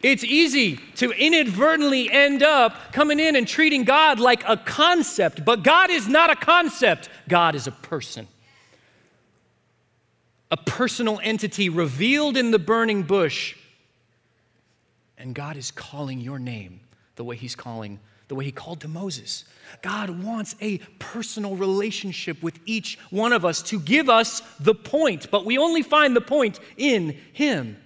It's 0.02 0.24
easy 0.24 0.76
to 0.96 1.10
inadvertently 1.12 2.10
end 2.10 2.42
up 2.42 2.92
coming 2.92 3.20
in 3.20 3.36
and 3.36 3.46
treating 3.46 3.84
God 3.84 4.18
like 4.18 4.42
a 4.48 4.56
concept, 4.56 5.44
but 5.44 5.62
God 5.62 5.90
is 5.90 6.08
not 6.08 6.28
a 6.28 6.34
concept, 6.34 7.08
God 7.28 7.54
is 7.54 7.68
a 7.68 7.72
person. 7.72 8.26
A 10.50 10.56
personal 10.56 11.20
entity 11.22 11.68
revealed 11.68 12.36
in 12.36 12.50
the 12.50 12.58
burning 12.58 13.04
bush. 13.04 13.56
And 15.16 15.36
God 15.36 15.56
is 15.56 15.70
calling 15.70 16.20
your 16.20 16.40
name 16.40 16.80
the 17.14 17.22
way 17.22 17.36
He's 17.36 17.54
calling, 17.54 18.00
the 18.26 18.34
way 18.34 18.44
He 18.44 18.52
called 18.52 18.80
to 18.80 18.88
Moses. 18.88 19.44
God 19.82 20.10
wants 20.10 20.56
a 20.60 20.78
personal 20.98 21.54
relationship 21.54 22.42
with 22.42 22.58
each 22.66 22.98
one 23.10 23.32
of 23.32 23.44
us 23.44 23.62
to 23.62 23.78
give 23.78 24.10
us 24.10 24.42
the 24.58 24.74
point, 24.74 25.30
but 25.30 25.44
we 25.44 25.58
only 25.58 25.82
find 25.82 26.16
the 26.16 26.20
point 26.20 26.58
in 26.76 27.16
Him. 27.32 27.76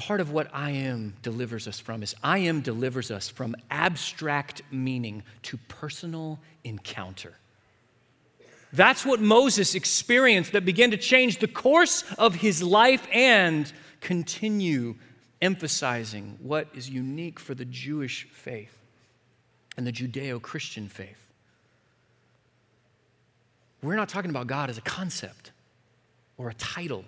Part 0.00 0.22
of 0.22 0.30
what 0.30 0.48
I 0.54 0.70
am 0.70 1.14
delivers 1.20 1.68
us 1.68 1.78
from 1.78 2.02
is 2.02 2.14
I 2.22 2.38
am 2.38 2.62
delivers 2.62 3.10
us 3.10 3.28
from 3.28 3.54
abstract 3.70 4.62
meaning 4.70 5.22
to 5.42 5.58
personal 5.68 6.38
encounter. 6.64 7.34
That's 8.72 9.04
what 9.04 9.20
Moses 9.20 9.74
experienced 9.74 10.52
that 10.52 10.64
began 10.64 10.92
to 10.92 10.96
change 10.96 11.36
the 11.36 11.48
course 11.48 12.02
of 12.16 12.34
his 12.34 12.62
life 12.62 13.06
and 13.12 13.70
continue 14.00 14.94
emphasizing 15.42 16.38
what 16.40 16.68
is 16.72 16.88
unique 16.88 17.38
for 17.38 17.54
the 17.54 17.66
Jewish 17.66 18.26
faith 18.32 18.74
and 19.76 19.86
the 19.86 19.92
Judeo 19.92 20.40
Christian 20.40 20.88
faith. 20.88 21.26
We're 23.82 23.96
not 23.96 24.08
talking 24.08 24.30
about 24.30 24.46
God 24.46 24.70
as 24.70 24.78
a 24.78 24.82
concept 24.82 25.50
or 26.38 26.48
a 26.48 26.54
title 26.54 27.04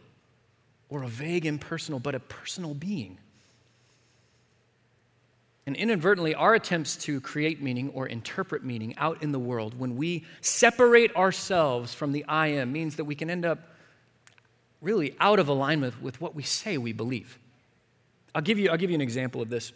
or 0.92 1.02
a 1.02 1.08
vague 1.08 1.46
impersonal, 1.46 1.98
but 1.98 2.14
a 2.14 2.20
personal 2.20 2.74
being. 2.74 3.16
And 5.64 5.74
inadvertently, 5.74 6.34
our 6.34 6.54
attempts 6.54 6.96
to 6.96 7.18
create 7.22 7.62
meaning 7.62 7.88
or 7.94 8.06
interpret 8.06 8.62
meaning 8.62 8.94
out 8.98 9.22
in 9.22 9.32
the 9.32 9.38
world, 9.38 9.78
when 9.78 9.96
we 9.96 10.26
separate 10.42 11.16
ourselves 11.16 11.94
from 11.94 12.12
the 12.12 12.26
I 12.26 12.48
am, 12.48 12.72
means 12.72 12.96
that 12.96 13.04
we 13.04 13.14
can 13.14 13.30
end 13.30 13.46
up 13.46 13.60
really 14.82 15.16
out 15.18 15.38
of 15.38 15.48
alignment 15.48 16.02
with 16.02 16.20
what 16.20 16.34
we 16.34 16.42
say 16.42 16.76
we 16.76 16.92
believe. 16.92 17.38
I'll 18.34 18.42
give 18.42 18.58
you, 18.58 18.68
I'll 18.68 18.76
give 18.76 18.90
you 18.90 18.96
an 18.96 19.00
example 19.00 19.40
of 19.40 19.48
this. 19.48 19.72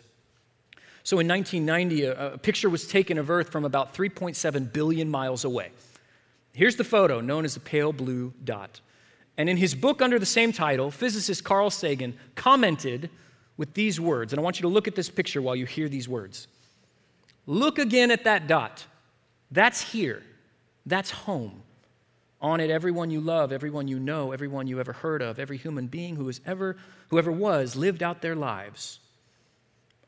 So 1.02 1.18
in 1.18 1.26
1990, 1.28 2.02
a, 2.04 2.34
a 2.34 2.38
picture 2.38 2.68
was 2.68 2.86
taken 2.86 3.16
of 3.16 3.30
Earth 3.30 3.48
from 3.48 3.64
about 3.64 3.94
3.7 3.94 4.70
billion 4.70 5.08
miles 5.08 5.44
away. 5.44 5.70
Here's 6.52 6.76
the 6.76 6.84
photo, 6.84 7.22
known 7.22 7.46
as 7.46 7.54
the 7.54 7.60
pale 7.60 7.94
blue 7.94 8.34
dot. 8.44 8.80
And 9.38 9.48
in 9.48 9.56
his 9.56 9.74
book 9.74 10.00
under 10.00 10.18
the 10.18 10.26
same 10.26 10.52
title, 10.52 10.90
physicist 10.90 11.44
Carl 11.44 11.70
Sagan 11.70 12.16
commented 12.34 13.10
with 13.56 13.74
these 13.74 14.00
words, 14.00 14.32
and 14.32 14.40
I 14.40 14.42
want 14.42 14.58
you 14.58 14.62
to 14.62 14.68
look 14.68 14.88
at 14.88 14.94
this 14.94 15.10
picture 15.10 15.40
while 15.42 15.56
you 15.56 15.66
hear 15.66 15.88
these 15.88 16.08
words. 16.08 16.46
Look 17.46 17.78
again 17.78 18.10
at 18.10 18.24
that 18.24 18.46
dot. 18.46 18.84
That's 19.50 19.80
here. 19.80 20.22
That's 20.84 21.10
home. 21.10 21.62
On 22.40 22.60
it, 22.60 22.70
everyone 22.70 23.10
you 23.10 23.20
love, 23.20 23.52
everyone 23.52 23.88
you 23.88 23.98
know, 23.98 24.32
everyone 24.32 24.66
you 24.66 24.78
ever 24.78 24.92
heard 24.92 25.22
of, 25.22 25.38
every 25.38 25.56
human 25.56 25.86
being 25.86 26.16
who 26.16 26.26
has 26.26 26.40
ever, 26.44 26.76
whoever 27.08 27.32
was, 27.32 27.76
lived 27.76 28.02
out 28.02 28.20
their 28.20 28.36
lives. 28.36 29.00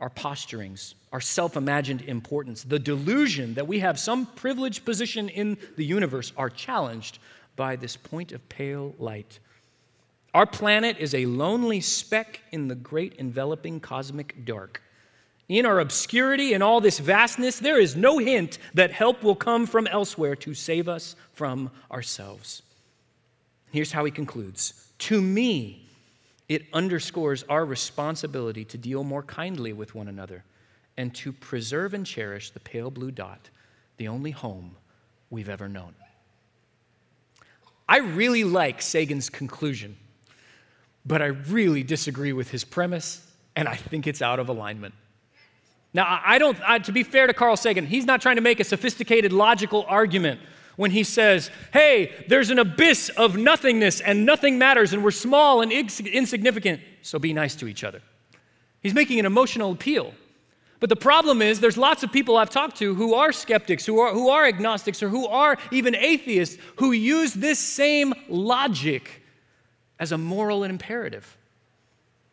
Our 0.00 0.10
posturings, 0.10 0.94
our 1.12 1.20
self 1.20 1.56
imagined 1.56 2.02
importance, 2.02 2.62
the 2.62 2.78
delusion 2.78 3.54
that 3.54 3.66
we 3.66 3.80
have 3.80 3.98
some 3.98 4.26
privileged 4.26 4.84
position 4.84 5.28
in 5.28 5.56
the 5.76 5.84
universe 5.84 6.32
are 6.36 6.50
challenged 6.50 7.18
by 7.58 7.76
this 7.76 7.96
point 7.96 8.32
of 8.32 8.48
pale 8.48 8.94
light. 8.98 9.40
Our 10.32 10.46
planet 10.46 10.96
is 10.98 11.14
a 11.14 11.26
lonely 11.26 11.80
speck 11.80 12.40
in 12.52 12.68
the 12.68 12.74
great 12.74 13.16
enveloping 13.18 13.80
cosmic 13.80 14.46
dark. 14.46 14.80
In 15.48 15.66
our 15.66 15.80
obscurity 15.80 16.52
and 16.52 16.62
all 16.62 16.80
this 16.80 17.00
vastness, 17.00 17.58
there 17.58 17.80
is 17.80 17.96
no 17.96 18.18
hint 18.18 18.58
that 18.74 18.92
help 18.92 19.22
will 19.22 19.34
come 19.34 19.66
from 19.66 19.86
elsewhere 19.88 20.36
to 20.36 20.54
save 20.54 20.88
us 20.88 21.16
from 21.32 21.70
ourselves. 21.90 22.62
Here's 23.72 23.92
how 23.92 24.04
he 24.04 24.10
concludes 24.10 24.92
To 25.00 25.20
me, 25.20 25.88
it 26.48 26.66
underscores 26.72 27.42
our 27.48 27.64
responsibility 27.64 28.64
to 28.66 28.78
deal 28.78 29.02
more 29.02 29.22
kindly 29.24 29.72
with 29.72 29.94
one 29.94 30.08
another 30.08 30.44
and 30.96 31.14
to 31.16 31.32
preserve 31.32 31.94
and 31.94 32.06
cherish 32.06 32.50
the 32.50 32.60
pale 32.60 32.90
blue 32.90 33.10
dot, 33.10 33.50
the 33.96 34.08
only 34.08 34.30
home 34.30 34.76
we've 35.30 35.48
ever 35.48 35.68
known. 35.68 35.94
I 37.88 37.98
really 37.98 38.44
like 38.44 38.82
Sagan's 38.82 39.30
conclusion, 39.30 39.96
but 41.06 41.22
I 41.22 41.26
really 41.26 41.82
disagree 41.82 42.32
with 42.32 42.50
his 42.50 42.64
premise, 42.64 43.26
and 43.56 43.66
I 43.66 43.76
think 43.76 44.06
it's 44.06 44.20
out 44.20 44.38
of 44.38 44.48
alignment. 44.48 44.94
Now, 45.94 46.20
I 46.24 46.38
don't, 46.38 46.58
I, 46.66 46.78
to 46.80 46.92
be 46.92 47.02
fair 47.02 47.26
to 47.26 47.32
Carl 47.32 47.56
Sagan, 47.56 47.86
he's 47.86 48.04
not 48.04 48.20
trying 48.20 48.36
to 48.36 48.42
make 48.42 48.60
a 48.60 48.64
sophisticated 48.64 49.32
logical 49.32 49.86
argument 49.88 50.40
when 50.76 50.90
he 50.90 51.02
says, 51.02 51.50
hey, 51.72 52.12
there's 52.28 52.50
an 52.50 52.58
abyss 52.58 53.08
of 53.16 53.36
nothingness 53.36 54.00
and 54.00 54.24
nothing 54.24 54.58
matters 54.58 54.92
and 54.92 55.02
we're 55.02 55.10
small 55.10 55.62
and 55.62 55.72
insignificant, 55.72 56.80
so 57.02 57.18
be 57.18 57.32
nice 57.32 57.56
to 57.56 57.66
each 57.66 57.82
other. 57.84 58.00
He's 58.80 58.94
making 58.94 59.18
an 59.18 59.26
emotional 59.26 59.72
appeal. 59.72 60.12
But 60.80 60.90
the 60.90 60.96
problem 60.96 61.42
is, 61.42 61.58
there's 61.60 61.76
lots 61.76 62.02
of 62.02 62.12
people 62.12 62.36
I've 62.36 62.50
talked 62.50 62.76
to 62.78 62.94
who 62.94 63.14
are 63.14 63.32
skeptics, 63.32 63.84
who 63.84 63.98
are, 63.98 64.12
who 64.12 64.28
are 64.28 64.46
agnostics, 64.46 65.02
or 65.02 65.08
who 65.08 65.26
are 65.26 65.58
even 65.72 65.94
atheists, 65.94 66.56
who 66.76 66.92
use 66.92 67.34
this 67.34 67.58
same 67.58 68.14
logic 68.28 69.22
as 69.98 70.12
a 70.12 70.18
moral 70.18 70.62
imperative 70.62 71.36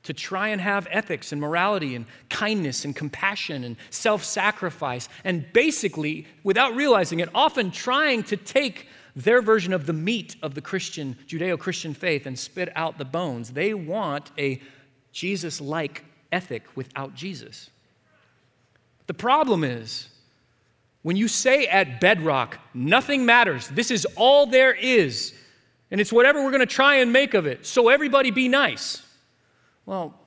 to 0.04 0.14
try 0.14 0.50
and 0.50 0.62
have 0.62 0.88
ethics 0.92 1.32
and 1.32 1.42
morality 1.42 1.96
and 1.96 2.06
kindness 2.30 2.86
and 2.86 2.96
compassion 2.96 3.64
and 3.64 3.76
self 3.90 4.24
sacrifice, 4.24 5.10
and 5.24 5.52
basically, 5.52 6.28
without 6.44 6.76
realizing 6.76 7.20
it, 7.20 7.30
often 7.34 7.72
trying 7.72 8.22
to 8.24 8.38
take 8.38 8.88
their 9.16 9.42
version 9.42 9.74
of 9.74 9.88
the 9.88 9.94
meat 9.94 10.36
of 10.44 10.54
the 10.54 10.62
Christian, 10.62 11.18
Judeo 11.28 11.58
Christian 11.58 11.94
faith 11.94 12.26
and 12.26 12.38
spit 12.38 12.72
out 12.76 12.98
the 12.98 13.06
bones. 13.06 13.52
They 13.52 13.74
want 13.74 14.30
a 14.38 14.62
Jesus 15.12 15.60
like 15.60 16.04
ethic 16.32 16.64
without 16.76 17.16
Jesus. 17.16 17.70
The 19.08 19.14
problem 19.14 19.64
is, 19.64 20.10
when 21.04 21.16
you 21.16 21.28
say 21.28 21.68
at 21.68 22.02
bedrock, 22.02 22.58
nothing 22.74 23.26
matters, 23.26 23.68
this 23.70 23.92
is 23.92 24.08
all 24.16 24.48
there 24.48 24.74
is, 24.74 25.34
and 25.92 26.02
it's 26.02 26.12
whatever 26.12 26.44
we're 26.44 26.52
going 26.52 26.62
to 26.62 26.66
try 26.66 26.96
and 26.96 27.14
make 27.14 27.36
of 27.36 27.46
it, 27.46 27.66
so 27.66 27.90
everybody 27.90 28.32
be 28.32 28.48
nice. 28.48 29.04
Well, 29.86 30.20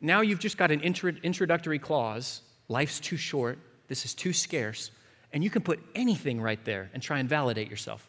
now 0.00 0.22
you've 0.22 0.38
just 0.38 0.56
got 0.56 0.70
an 0.70 0.80
intro- 0.80 1.12
introductory 1.22 1.78
clause. 1.78 2.40
Life's 2.68 2.98
too 2.98 3.18
short, 3.18 3.58
this 3.88 4.04
is 4.06 4.14
too 4.14 4.32
scarce, 4.32 4.90
and 5.32 5.44
you 5.44 5.50
can 5.50 5.62
put 5.62 5.80
anything 5.94 6.40
right 6.40 6.64
there 6.64 6.90
and 6.94 7.02
try 7.02 7.18
and 7.18 7.28
validate 7.28 7.68
yourself. 7.68 8.08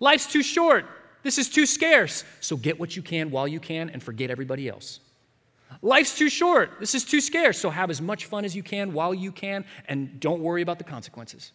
Life's 0.00 0.26
too 0.26 0.42
short, 0.42 0.86
this 1.22 1.36
is 1.36 1.48
too 1.48 1.66
scarce, 1.66 2.24
so 2.40 2.56
get 2.56 2.80
what 2.80 2.96
you 2.96 3.02
can 3.02 3.30
while 3.30 3.46
you 3.46 3.60
can 3.60 3.90
and 3.90 4.02
forget 4.02 4.30
everybody 4.30 4.68
else. 4.68 5.00
Life's 5.80 6.16
too 6.16 6.28
short. 6.28 6.78
This 6.80 6.94
is 6.94 7.04
too 7.04 7.20
scarce. 7.20 7.58
So 7.58 7.70
have 7.70 7.90
as 7.90 8.00
much 8.00 8.26
fun 8.26 8.44
as 8.44 8.54
you 8.54 8.62
can 8.62 8.92
while 8.92 9.14
you 9.14 9.32
can 9.32 9.64
and 9.88 10.20
don't 10.20 10.40
worry 10.40 10.62
about 10.62 10.78
the 10.78 10.84
consequences. 10.84 11.52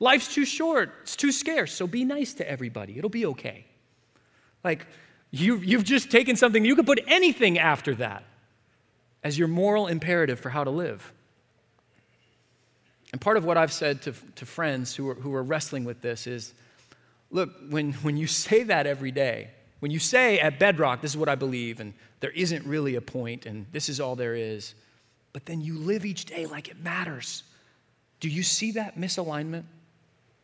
Life's 0.00 0.34
too 0.34 0.44
short. 0.44 0.92
It's 1.02 1.14
too 1.14 1.30
scarce. 1.30 1.72
So 1.72 1.86
be 1.86 2.04
nice 2.04 2.34
to 2.34 2.50
everybody. 2.50 2.98
It'll 2.98 3.10
be 3.10 3.26
okay. 3.26 3.66
Like, 4.64 4.86
you've, 5.30 5.64
you've 5.64 5.84
just 5.84 6.10
taken 6.10 6.36
something, 6.36 6.64
you 6.64 6.74
could 6.74 6.86
put 6.86 7.00
anything 7.06 7.58
after 7.58 7.94
that 7.96 8.24
as 9.22 9.38
your 9.38 9.48
moral 9.48 9.86
imperative 9.86 10.40
for 10.40 10.48
how 10.48 10.64
to 10.64 10.70
live. 10.70 11.12
And 13.12 13.20
part 13.20 13.36
of 13.36 13.44
what 13.44 13.56
I've 13.56 13.72
said 13.72 14.02
to, 14.02 14.14
to 14.36 14.46
friends 14.46 14.94
who 14.94 15.10
are, 15.10 15.14
who 15.14 15.34
are 15.34 15.42
wrestling 15.42 15.84
with 15.84 16.00
this 16.00 16.26
is 16.26 16.54
look, 17.30 17.50
when, 17.68 17.92
when 17.94 18.16
you 18.16 18.26
say 18.26 18.62
that 18.64 18.86
every 18.86 19.10
day, 19.10 19.50
when 19.80 19.90
you 19.90 19.98
say 19.98 20.38
at 20.38 20.58
bedrock, 20.58 21.00
this 21.00 21.10
is 21.10 21.16
what 21.16 21.28
I 21.28 21.34
believe, 21.34 21.80
and 21.80 21.92
there 22.20 22.30
isn't 22.30 22.64
really 22.66 22.94
a 22.94 23.00
point, 23.00 23.46
and 23.46 23.66
this 23.72 23.88
is 23.88 24.00
all 24.00 24.14
there 24.14 24.34
is, 24.34 24.74
but 25.32 25.46
then 25.46 25.60
you 25.60 25.78
live 25.78 26.04
each 26.04 26.26
day 26.26 26.46
like 26.46 26.68
it 26.68 26.80
matters, 26.82 27.42
do 28.20 28.28
you 28.28 28.42
see 28.42 28.72
that 28.72 28.98
misalignment? 28.98 29.64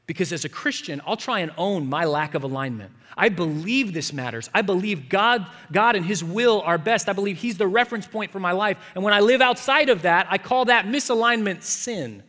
Because 0.07 0.33
as 0.33 0.44
a 0.44 0.49
Christian, 0.49 1.03
I'll 1.07 1.16
try 1.16 1.40
and 1.40 1.51
own 1.59 1.87
my 1.87 2.05
lack 2.05 2.35
of 2.35 2.44
alignment. 2.44 2.92
I 3.16 3.29
believe 3.29 3.92
this 3.92 4.12
matters. 4.12 4.49
I 4.55 4.62
believe 4.62 5.09
God, 5.09 5.46
God 5.72 5.96
and 5.96 6.05
His 6.07 6.22
will 6.22 6.62
are 6.62 6.79
best. 6.79 7.09
I 7.09 7.12
believe 7.12 7.38
He's 7.38 7.59
the 7.59 7.66
reference 7.66 8.07
point 8.07 8.31
for 8.31 8.38
my 8.38 8.53
life. 8.53 8.79
And 8.94 9.03
when 9.03 9.12
I 9.12 9.20
live 9.20 9.40
outside 9.40 9.88
of 9.88 10.03
that, 10.03 10.29
I 10.31 10.38
call 10.38 10.66
that 10.66 10.87
misalignment 10.87 11.62
sin. 11.62 12.22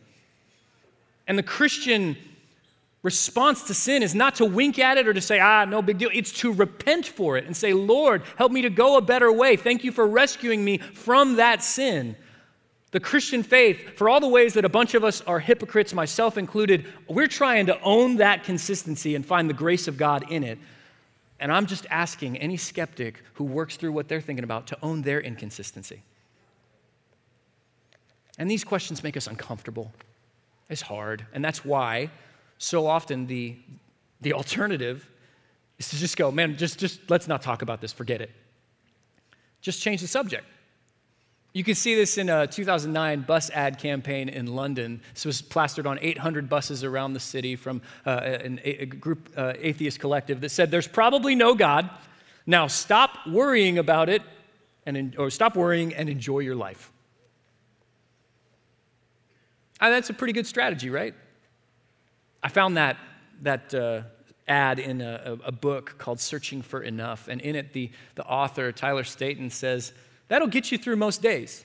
And 1.28 1.38
the 1.38 1.42
Christian 1.42 2.16
response 3.08 3.62
to 3.62 3.72
sin 3.74 4.02
is 4.02 4.14
not 4.14 4.34
to 4.34 4.44
wink 4.44 4.78
at 4.78 4.98
it 4.98 5.08
or 5.08 5.14
to 5.14 5.20
say, 5.22 5.40
ah, 5.40 5.64
no 5.64 5.80
big 5.80 5.96
deal. 5.96 6.10
It's 6.12 6.32
to 6.40 6.52
repent 6.52 7.06
for 7.06 7.38
it 7.38 7.46
and 7.46 7.56
say, 7.56 7.72
Lord, 7.72 8.22
help 8.36 8.52
me 8.52 8.60
to 8.60 8.70
go 8.70 8.98
a 8.98 9.00
better 9.00 9.32
way. 9.32 9.56
Thank 9.56 9.82
you 9.82 9.92
for 9.92 10.06
rescuing 10.06 10.62
me 10.62 10.76
from 10.76 11.36
that 11.36 11.62
sin. 11.62 12.16
The 12.90 13.00
Christian 13.00 13.42
faith, 13.42 13.96
for 13.96 14.10
all 14.10 14.20
the 14.20 14.28
ways 14.28 14.52
that 14.54 14.66
a 14.66 14.68
bunch 14.68 14.92
of 14.92 15.04
us 15.04 15.22
are 15.22 15.40
hypocrites, 15.40 15.94
myself 15.94 16.36
included, 16.36 16.86
we're 17.08 17.26
trying 17.28 17.64
to 17.66 17.80
own 17.80 18.16
that 18.16 18.44
consistency 18.44 19.14
and 19.14 19.24
find 19.24 19.48
the 19.48 19.54
grace 19.54 19.88
of 19.88 19.96
God 19.96 20.30
in 20.30 20.44
it. 20.44 20.58
And 21.40 21.50
I'm 21.50 21.64
just 21.64 21.86
asking 21.88 22.36
any 22.36 22.58
skeptic 22.58 23.22
who 23.34 23.44
works 23.44 23.76
through 23.76 23.92
what 23.92 24.08
they're 24.08 24.20
thinking 24.20 24.44
about 24.44 24.66
to 24.66 24.78
own 24.82 25.00
their 25.00 25.20
inconsistency. 25.20 26.02
And 28.38 28.50
these 28.50 28.64
questions 28.64 29.02
make 29.02 29.16
us 29.16 29.26
uncomfortable. 29.26 29.92
It's 30.68 30.82
hard. 30.82 31.24
And 31.32 31.42
that's 31.42 31.64
why 31.64 32.10
so 32.58 32.86
often 32.86 33.26
the, 33.26 33.56
the 34.20 34.32
alternative 34.32 35.08
is 35.78 35.88
to 35.90 35.96
just 35.96 36.16
go, 36.16 36.30
man, 36.30 36.56
just, 36.56 36.78
just 36.78 37.08
let's 37.08 37.28
not 37.28 37.40
talk 37.40 37.62
about 37.62 37.80
this, 37.80 37.92
forget 37.92 38.20
it. 38.20 38.30
Just 39.60 39.80
change 39.80 40.00
the 40.00 40.08
subject. 40.08 40.44
You 41.52 41.64
can 41.64 41.74
see 41.74 41.94
this 41.94 42.18
in 42.18 42.28
a 42.28 42.46
2009 42.46 43.22
bus 43.22 43.50
ad 43.50 43.78
campaign 43.78 44.28
in 44.28 44.54
London. 44.54 45.00
This 45.14 45.24
was 45.24 45.42
plastered 45.42 45.86
on 45.86 45.98
800 46.00 46.48
buses 46.48 46.84
around 46.84 47.14
the 47.14 47.20
city 47.20 47.56
from 47.56 47.80
uh, 48.04 48.10
an, 48.10 48.60
a 48.64 48.86
group, 48.86 49.30
uh, 49.36 49.54
atheist 49.58 49.98
collective, 49.98 50.40
that 50.42 50.50
said, 50.50 50.70
There's 50.70 50.86
probably 50.86 51.34
no 51.34 51.54
God. 51.54 51.88
Now 52.46 52.66
stop 52.66 53.26
worrying 53.26 53.78
about 53.78 54.08
it, 54.08 54.22
and, 54.84 55.16
or 55.16 55.30
stop 55.30 55.56
worrying 55.56 55.94
and 55.94 56.08
enjoy 56.08 56.40
your 56.40 56.54
life. 56.54 56.92
And 59.80 59.92
that's 59.92 60.10
a 60.10 60.14
pretty 60.14 60.32
good 60.32 60.46
strategy, 60.46 60.90
right? 60.90 61.14
I 62.42 62.48
found 62.48 62.76
that, 62.76 62.96
that 63.42 63.74
uh, 63.74 64.02
ad 64.46 64.78
in 64.78 65.00
a, 65.00 65.38
a, 65.44 65.52
book 65.52 65.96
called 65.98 66.20
Searching 66.20 66.62
for 66.62 66.82
Enough. 66.82 67.28
And 67.28 67.40
in 67.40 67.56
it, 67.56 67.72
the, 67.72 67.90
the 68.14 68.24
author, 68.24 68.72
Tyler 68.72 69.04
Staton, 69.04 69.50
says, 69.50 69.92
That'll 70.28 70.48
get 70.48 70.70
you 70.70 70.78
through 70.78 70.96
most 70.96 71.22
days 71.22 71.64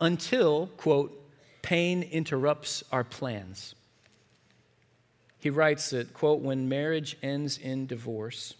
until, 0.00 0.68
quote, 0.76 1.20
pain 1.62 2.02
interrupts 2.02 2.84
our 2.92 3.04
plans. 3.04 3.74
He 5.40 5.50
writes 5.50 5.90
that, 5.90 6.14
quote, 6.14 6.40
when 6.40 6.68
marriage 6.68 7.16
ends 7.22 7.58
in 7.58 7.86
divorce, 7.86 8.54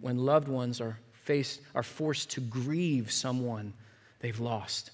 when 0.00 0.18
loved 0.18 0.48
ones 0.48 0.80
are, 0.80 0.98
faced, 1.12 1.60
are 1.74 1.82
forced 1.82 2.30
to 2.30 2.40
grieve 2.40 3.10
someone 3.12 3.74
they've 4.20 4.40
lost, 4.40 4.90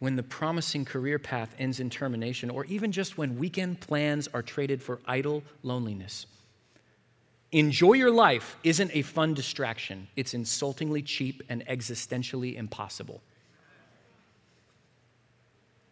when 0.00 0.16
the 0.16 0.22
promising 0.22 0.84
career 0.84 1.18
path 1.18 1.54
ends 1.58 1.78
in 1.78 1.88
termination, 1.88 2.50
or 2.50 2.64
even 2.64 2.90
just 2.90 3.16
when 3.16 3.38
weekend 3.38 3.80
plans 3.80 4.28
are 4.34 4.42
traded 4.42 4.82
for 4.82 4.98
idle 5.06 5.42
loneliness. 5.62 6.26
Enjoy 7.52 7.92
your 7.92 8.10
life 8.10 8.56
isn't 8.64 8.90
a 8.94 9.02
fun 9.02 9.34
distraction, 9.34 10.08
it's 10.16 10.34
insultingly 10.34 11.02
cheap 11.02 11.42
and 11.48 11.64
existentially 11.66 12.56
impossible. 12.56 13.20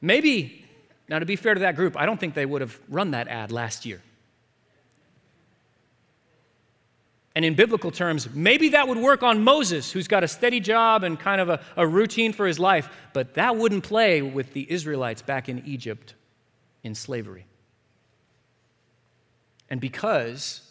Maybe, 0.00 0.64
now 1.08 1.18
to 1.18 1.26
be 1.26 1.36
fair 1.36 1.54
to 1.54 1.60
that 1.60 1.76
group, 1.76 1.96
I 1.96 2.06
don't 2.06 2.18
think 2.18 2.34
they 2.34 2.46
would 2.46 2.60
have 2.60 2.78
run 2.88 3.10
that 3.10 3.28
ad 3.28 3.52
last 3.52 3.84
year. 3.84 4.00
And 7.38 7.44
in 7.44 7.54
biblical 7.54 7.92
terms, 7.92 8.28
maybe 8.34 8.70
that 8.70 8.88
would 8.88 8.98
work 8.98 9.22
on 9.22 9.44
Moses, 9.44 9.92
who's 9.92 10.08
got 10.08 10.24
a 10.24 10.28
steady 10.28 10.58
job 10.58 11.04
and 11.04 11.16
kind 11.16 11.40
of 11.40 11.48
a, 11.48 11.60
a, 11.76 11.86
routine 11.86 12.32
for 12.32 12.48
his 12.48 12.58
life, 12.58 12.90
but 13.12 13.34
that 13.34 13.54
wouldn't 13.54 13.84
play 13.84 14.22
with 14.22 14.52
the 14.54 14.66
Israelites 14.68 15.22
back 15.22 15.48
in 15.48 15.62
Egypt 15.64 16.14
in 16.82 16.96
slavery. 16.96 17.46
And 19.70 19.80
because 19.80 20.68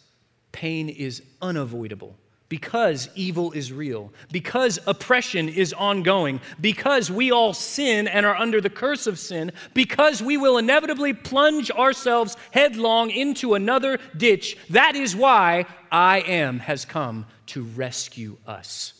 pain 0.52 0.90
is 0.90 1.22
unavoidable, 1.40 2.18
because 2.48 3.10
evil 3.14 3.52
is 3.52 3.72
real, 3.72 4.10
because 4.32 4.78
oppression 4.86 5.48
is 5.48 5.74
ongoing, 5.74 6.40
because 6.60 7.10
we 7.10 7.30
all 7.30 7.52
sin 7.52 8.08
and 8.08 8.24
are 8.24 8.36
under 8.36 8.60
the 8.60 8.70
curse 8.70 9.06
of 9.06 9.18
sin, 9.18 9.52
because 9.74 10.22
we 10.22 10.36
will 10.38 10.56
inevitably 10.56 11.12
plunge 11.12 11.70
ourselves 11.70 12.36
headlong 12.50 13.10
into 13.10 13.54
another 13.54 13.98
ditch. 14.16 14.56
That 14.70 14.96
is 14.96 15.14
why 15.14 15.66
I 15.92 16.20
am 16.20 16.58
has 16.60 16.84
come 16.84 17.26
to 17.48 17.64
rescue 17.64 18.36
us. 18.46 18.94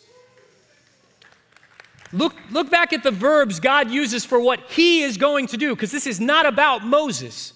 Look, 2.12 2.34
look 2.50 2.70
back 2.70 2.92
at 2.92 3.02
the 3.02 3.10
verbs 3.10 3.60
God 3.60 3.90
uses 3.90 4.24
for 4.24 4.40
what 4.40 4.60
He 4.70 5.02
is 5.02 5.16
going 5.16 5.46
to 5.48 5.56
do, 5.56 5.74
because 5.74 5.92
this 5.92 6.06
is 6.06 6.20
not 6.20 6.46
about 6.46 6.84
Moses. 6.84 7.52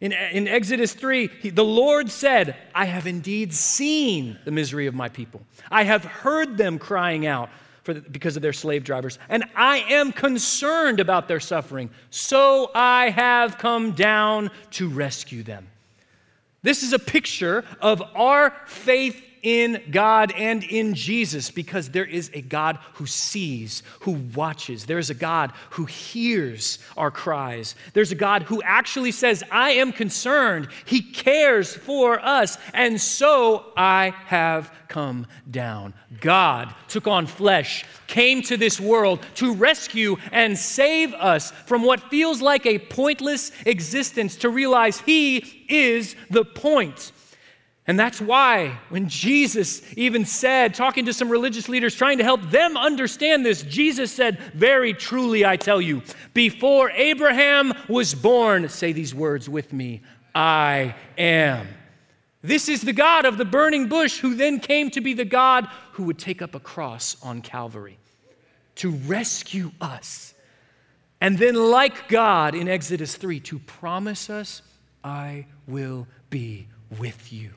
In, 0.00 0.12
in 0.12 0.46
Exodus 0.46 0.94
3, 0.94 1.28
he, 1.40 1.50
the 1.50 1.64
Lord 1.64 2.10
said, 2.10 2.56
I 2.74 2.84
have 2.84 3.06
indeed 3.06 3.52
seen 3.52 4.38
the 4.44 4.50
misery 4.50 4.86
of 4.86 4.94
my 4.94 5.08
people. 5.08 5.42
I 5.70 5.84
have 5.84 6.04
heard 6.04 6.56
them 6.56 6.78
crying 6.78 7.26
out 7.26 7.50
for 7.82 7.94
the, 7.94 8.00
because 8.00 8.36
of 8.36 8.42
their 8.42 8.52
slave 8.52 8.84
drivers, 8.84 9.18
and 9.28 9.44
I 9.56 9.78
am 9.88 10.12
concerned 10.12 11.00
about 11.00 11.26
their 11.26 11.40
suffering. 11.40 11.90
So 12.10 12.70
I 12.74 13.10
have 13.10 13.58
come 13.58 13.92
down 13.92 14.50
to 14.72 14.88
rescue 14.88 15.42
them. 15.42 15.66
This 16.62 16.82
is 16.82 16.92
a 16.92 16.98
picture 16.98 17.64
of 17.80 18.02
our 18.14 18.54
faith 18.66 19.22
in 19.42 19.82
God 19.90 20.32
and 20.32 20.62
in 20.64 20.94
Jesus 20.94 21.50
because 21.50 21.90
there 21.90 22.04
is 22.04 22.30
a 22.34 22.40
God 22.40 22.78
who 22.94 23.06
sees, 23.06 23.82
who 24.00 24.12
watches. 24.34 24.86
There 24.86 24.98
is 24.98 25.10
a 25.10 25.14
God 25.14 25.52
who 25.70 25.84
hears 25.84 26.78
our 26.96 27.10
cries. 27.10 27.74
There's 27.92 28.12
a 28.12 28.16
God 28.16 28.42
who 28.44 28.62
actually 28.62 29.12
says, 29.12 29.42
I 29.50 29.70
am 29.72 29.92
concerned. 29.92 30.68
He 30.84 31.02
cares 31.02 31.74
for 31.74 32.20
us. 32.20 32.58
And 32.74 33.00
so 33.00 33.72
I 33.76 34.14
have 34.26 34.72
come 34.88 35.26
down. 35.50 35.94
God 36.20 36.74
took 36.88 37.06
on 37.06 37.26
flesh, 37.26 37.84
came 38.06 38.42
to 38.42 38.56
this 38.56 38.80
world 38.80 39.24
to 39.36 39.54
rescue 39.54 40.16
and 40.32 40.58
save 40.58 41.12
us 41.14 41.50
from 41.66 41.82
what 41.82 42.10
feels 42.10 42.40
like 42.40 42.66
a 42.66 42.78
pointless 42.78 43.52
existence, 43.66 44.36
to 44.36 44.48
realize 44.48 45.00
He 45.00 45.64
is 45.68 46.16
the 46.30 46.44
point. 46.44 47.12
And 47.88 47.98
that's 47.98 48.20
why 48.20 48.78
when 48.90 49.08
Jesus 49.08 49.80
even 49.96 50.26
said, 50.26 50.74
talking 50.74 51.06
to 51.06 51.12
some 51.14 51.30
religious 51.30 51.70
leaders, 51.70 51.94
trying 51.94 52.18
to 52.18 52.24
help 52.24 52.42
them 52.50 52.76
understand 52.76 53.46
this, 53.46 53.62
Jesus 53.62 54.12
said, 54.12 54.38
Very 54.52 54.92
truly, 54.92 55.46
I 55.46 55.56
tell 55.56 55.80
you, 55.80 56.02
before 56.34 56.90
Abraham 56.90 57.72
was 57.88 58.14
born, 58.14 58.68
say 58.68 58.92
these 58.92 59.14
words 59.14 59.48
with 59.48 59.72
me 59.72 60.02
I 60.34 60.94
am. 61.16 61.66
This 62.42 62.68
is 62.68 62.82
the 62.82 62.92
God 62.92 63.24
of 63.24 63.38
the 63.38 63.46
burning 63.46 63.88
bush 63.88 64.18
who 64.18 64.34
then 64.34 64.60
came 64.60 64.90
to 64.90 65.00
be 65.00 65.14
the 65.14 65.24
God 65.24 65.66
who 65.92 66.04
would 66.04 66.18
take 66.18 66.42
up 66.42 66.54
a 66.54 66.60
cross 66.60 67.16
on 67.22 67.40
Calvary 67.40 67.98
to 68.76 68.90
rescue 68.90 69.72
us. 69.80 70.34
And 71.22 71.38
then, 71.38 71.54
like 71.54 72.06
God 72.08 72.54
in 72.54 72.68
Exodus 72.68 73.16
3, 73.16 73.40
to 73.40 73.58
promise 73.60 74.28
us, 74.28 74.60
I 75.02 75.46
will 75.66 76.06
be 76.28 76.68
with 76.98 77.32
you 77.32 77.52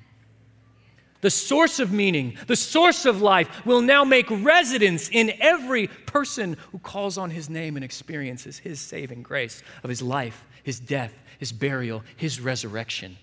the 1.22 1.30
source 1.30 1.80
of 1.80 1.92
meaning, 1.92 2.38
the 2.48 2.56
source 2.56 3.06
of 3.06 3.22
life, 3.22 3.66
will 3.66 3.82
now 3.82 4.04
make 4.04 4.26
residence 4.30 5.10
in 5.10 5.34
every 5.40 5.88
person 5.88 6.58
who 6.72 6.80
calls 6.80 7.18
on 7.18 7.30
his 7.30 7.50
name 7.50 7.76
and 7.76 7.86
experiences 7.86 8.58
his 8.58 8.80
saving 8.80 9.22
grace 9.24 9.64
of 9.84 9.90
his 9.90 10.02
life, 10.02 10.46
his 10.64 10.80
death, 10.80 11.14
his 11.38 11.52
burial, 11.52 12.04
his 12.16 12.40
resurrection. 12.40 13.18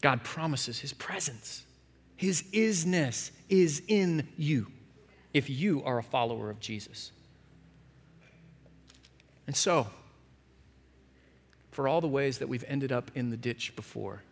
God 0.00 0.22
promises 0.22 0.78
his 0.78 0.92
presence, 0.92 1.64
his 2.16 2.42
isness 2.52 3.30
is 3.48 3.82
in 3.88 4.28
you 4.36 4.68
if 5.34 5.50
you 5.50 5.82
are 5.84 5.98
a 5.98 6.02
follower 6.02 6.48
of 6.50 6.60
Jesus. 6.60 7.12
And 9.46 9.54
so, 9.54 9.86
for 11.70 11.86
all 11.86 12.00
the 12.00 12.08
ways 12.08 12.38
that 12.38 12.48
we've 12.48 12.64
ended 12.66 12.90
up 12.90 13.10
in 13.14 13.30
the 13.30 13.36
ditch 13.36 13.76
before, 13.76 14.22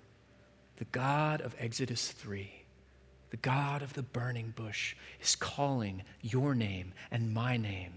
the 0.77 0.85
God 0.87 1.41
of 1.41 1.55
Exodus 1.59 2.11
3, 2.13 2.51
the 3.31 3.37
God 3.37 3.83
of 3.83 3.95
the 3.95 4.03
burning 4.03 4.53
bush, 4.57 4.97
is 5.21 5.37
calling 5.37 6.03
your 6.21 6.55
name 6.55 6.93
and 7.11 7.33
my 7.33 7.57
name 7.57 7.95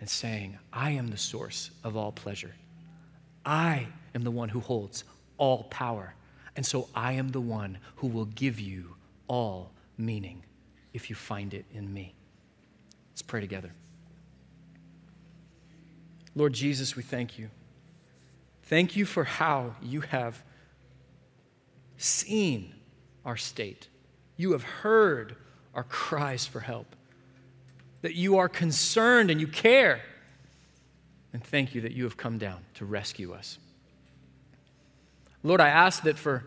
and 0.00 0.08
saying, 0.08 0.58
I 0.72 0.90
am 0.90 1.08
the 1.08 1.16
source 1.16 1.70
of 1.84 1.96
all 1.96 2.12
pleasure. 2.12 2.54
I 3.44 3.86
am 4.14 4.22
the 4.22 4.30
one 4.30 4.48
who 4.48 4.60
holds 4.60 5.04
all 5.38 5.64
power. 5.64 6.14
And 6.56 6.66
so 6.66 6.88
I 6.94 7.12
am 7.12 7.30
the 7.30 7.40
one 7.40 7.78
who 7.96 8.08
will 8.08 8.26
give 8.26 8.60
you 8.60 8.96
all 9.28 9.72
meaning 9.96 10.42
if 10.92 11.08
you 11.08 11.16
find 11.16 11.54
it 11.54 11.64
in 11.72 11.92
me. 11.92 12.14
Let's 13.12 13.22
pray 13.22 13.40
together. 13.40 13.72
Lord 16.34 16.52
Jesus, 16.52 16.96
we 16.96 17.02
thank 17.02 17.38
you. 17.38 17.50
Thank 18.64 18.96
you 18.96 19.04
for 19.04 19.24
how 19.24 19.74
you 19.82 20.00
have 20.00 20.42
seen 22.02 22.74
our 23.24 23.36
state. 23.36 23.88
You 24.36 24.52
have 24.52 24.62
heard 24.62 25.36
our 25.74 25.84
cries 25.84 26.46
for 26.46 26.60
help. 26.60 26.94
That 28.02 28.14
you 28.14 28.38
are 28.38 28.48
concerned 28.48 29.30
and 29.30 29.40
you 29.40 29.46
care. 29.46 30.00
And 31.32 31.42
thank 31.42 31.74
you 31.74 31.80
that 31.82 31.92
you 31.92 32.04
have 32.04 32.16
come 32.16 32.38
down 32.38 32.60
to 32.74 32.84
rescue 32.84 33.32
us. 33.32 33.58
Lord, 35.42 35.60
I 35.60 35.68
ask 35.68 36.02
that 36.02 36.18
for, 36.18 36.44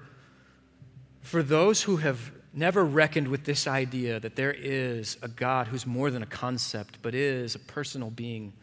for 1.21 1.41
those 1.41 1.83
who 1.83 1.97
have 1.97 2.31
never 2.53 2.83
reckoned 2.83 3.27
with 3.27 3.43
this 3.45 3.67
idea 3.67 4.19
that 4.19 4.35
there 4.35 4.53
is 4.53 5.17
a 5.21 5.27
God 5.27 5.67
who's 5.67 5.85
more 5.85 6.11
than 6.11 6.23
a 6.23 6.27
concept, 6.27 6.99
but 7.01 7.13
is 7.13 7.55
a 7.55 7.59
personal 7.59 8.09
being 8.09 8.53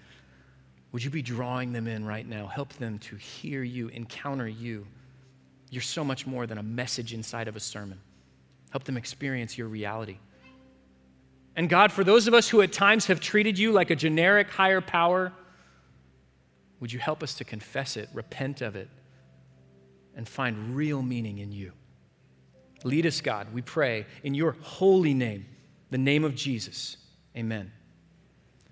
would 0.92 1.02
you 1.02 1.10
be 1.10 1.22
drawing 1.22 1.72
them 1.72 1.88
in 1.88 2.04
right 2.04 2.26
now? 2.26 2.46
Help 2.46 2.74
them 2.74 2.98
to 2.98 3.16
hear 3.16 3.62
you, 3.62 3.88
encounter 3.88 4.46
you. 4.46 4.86
You're 5.72 5.80
so 5.80 6.04
much 6.04 6.26
more 6.26 6.46
than 6.46 6.58
a 6.58 6.62
message 6.62 7.14
inside 7.14 7.48
of 7.48 7.56
a 7.56 7.60
sermon. 7.60 7.98
Help 8.68 8.84
them 8.84 8.98
experience 8.98 9.56
your 9.56 9.68
reality. 9.68 10.18
And 11.56 11.66
God, 11.66 11.90
for 11.90 12.04
those 12.04 12.28
of 12.28 12.34
us 12.34 12.46
who 12.46 12.60
at 12.60 12.74
times 12.74 13.06
have 13.06 13.20
treated 13.20 13.58
you 13.58 13.72
like 13.72 13.88
a 13.88 13.96
generic 13.96 14.50
higher 14.50 14.82
power, 14.82 15.32
would 16.78 16.92
you 16.92 16.98
help 16.98 17.22
us 17.22 17.32
to 17.36 17.44
confess 17.44 17.96
it, 17.96 18.10
repent 18.12 18.60
of 18.60 18.76
it, 18.76 18.90
and 20.14 20.28
find 20.28 20.76
real 20.76 21.00
meaning 21.00 21.38
in 21.38 21.50
you? 21.52 21.72
Lead 22.84 23.06
us, 23.06 23.22
God, 23.22 23.46
we 23.54 23.62
pray, 23.62 24.04
in 24.22 24.34
your 24.34 24.52
holy 24.60 25.14
name, 25.14 25.46
the 25.88 25.96
name 25.96 26.22
of 26.22 26.34
Jesus. 26.34 26.98
Amen. 27.34 27.72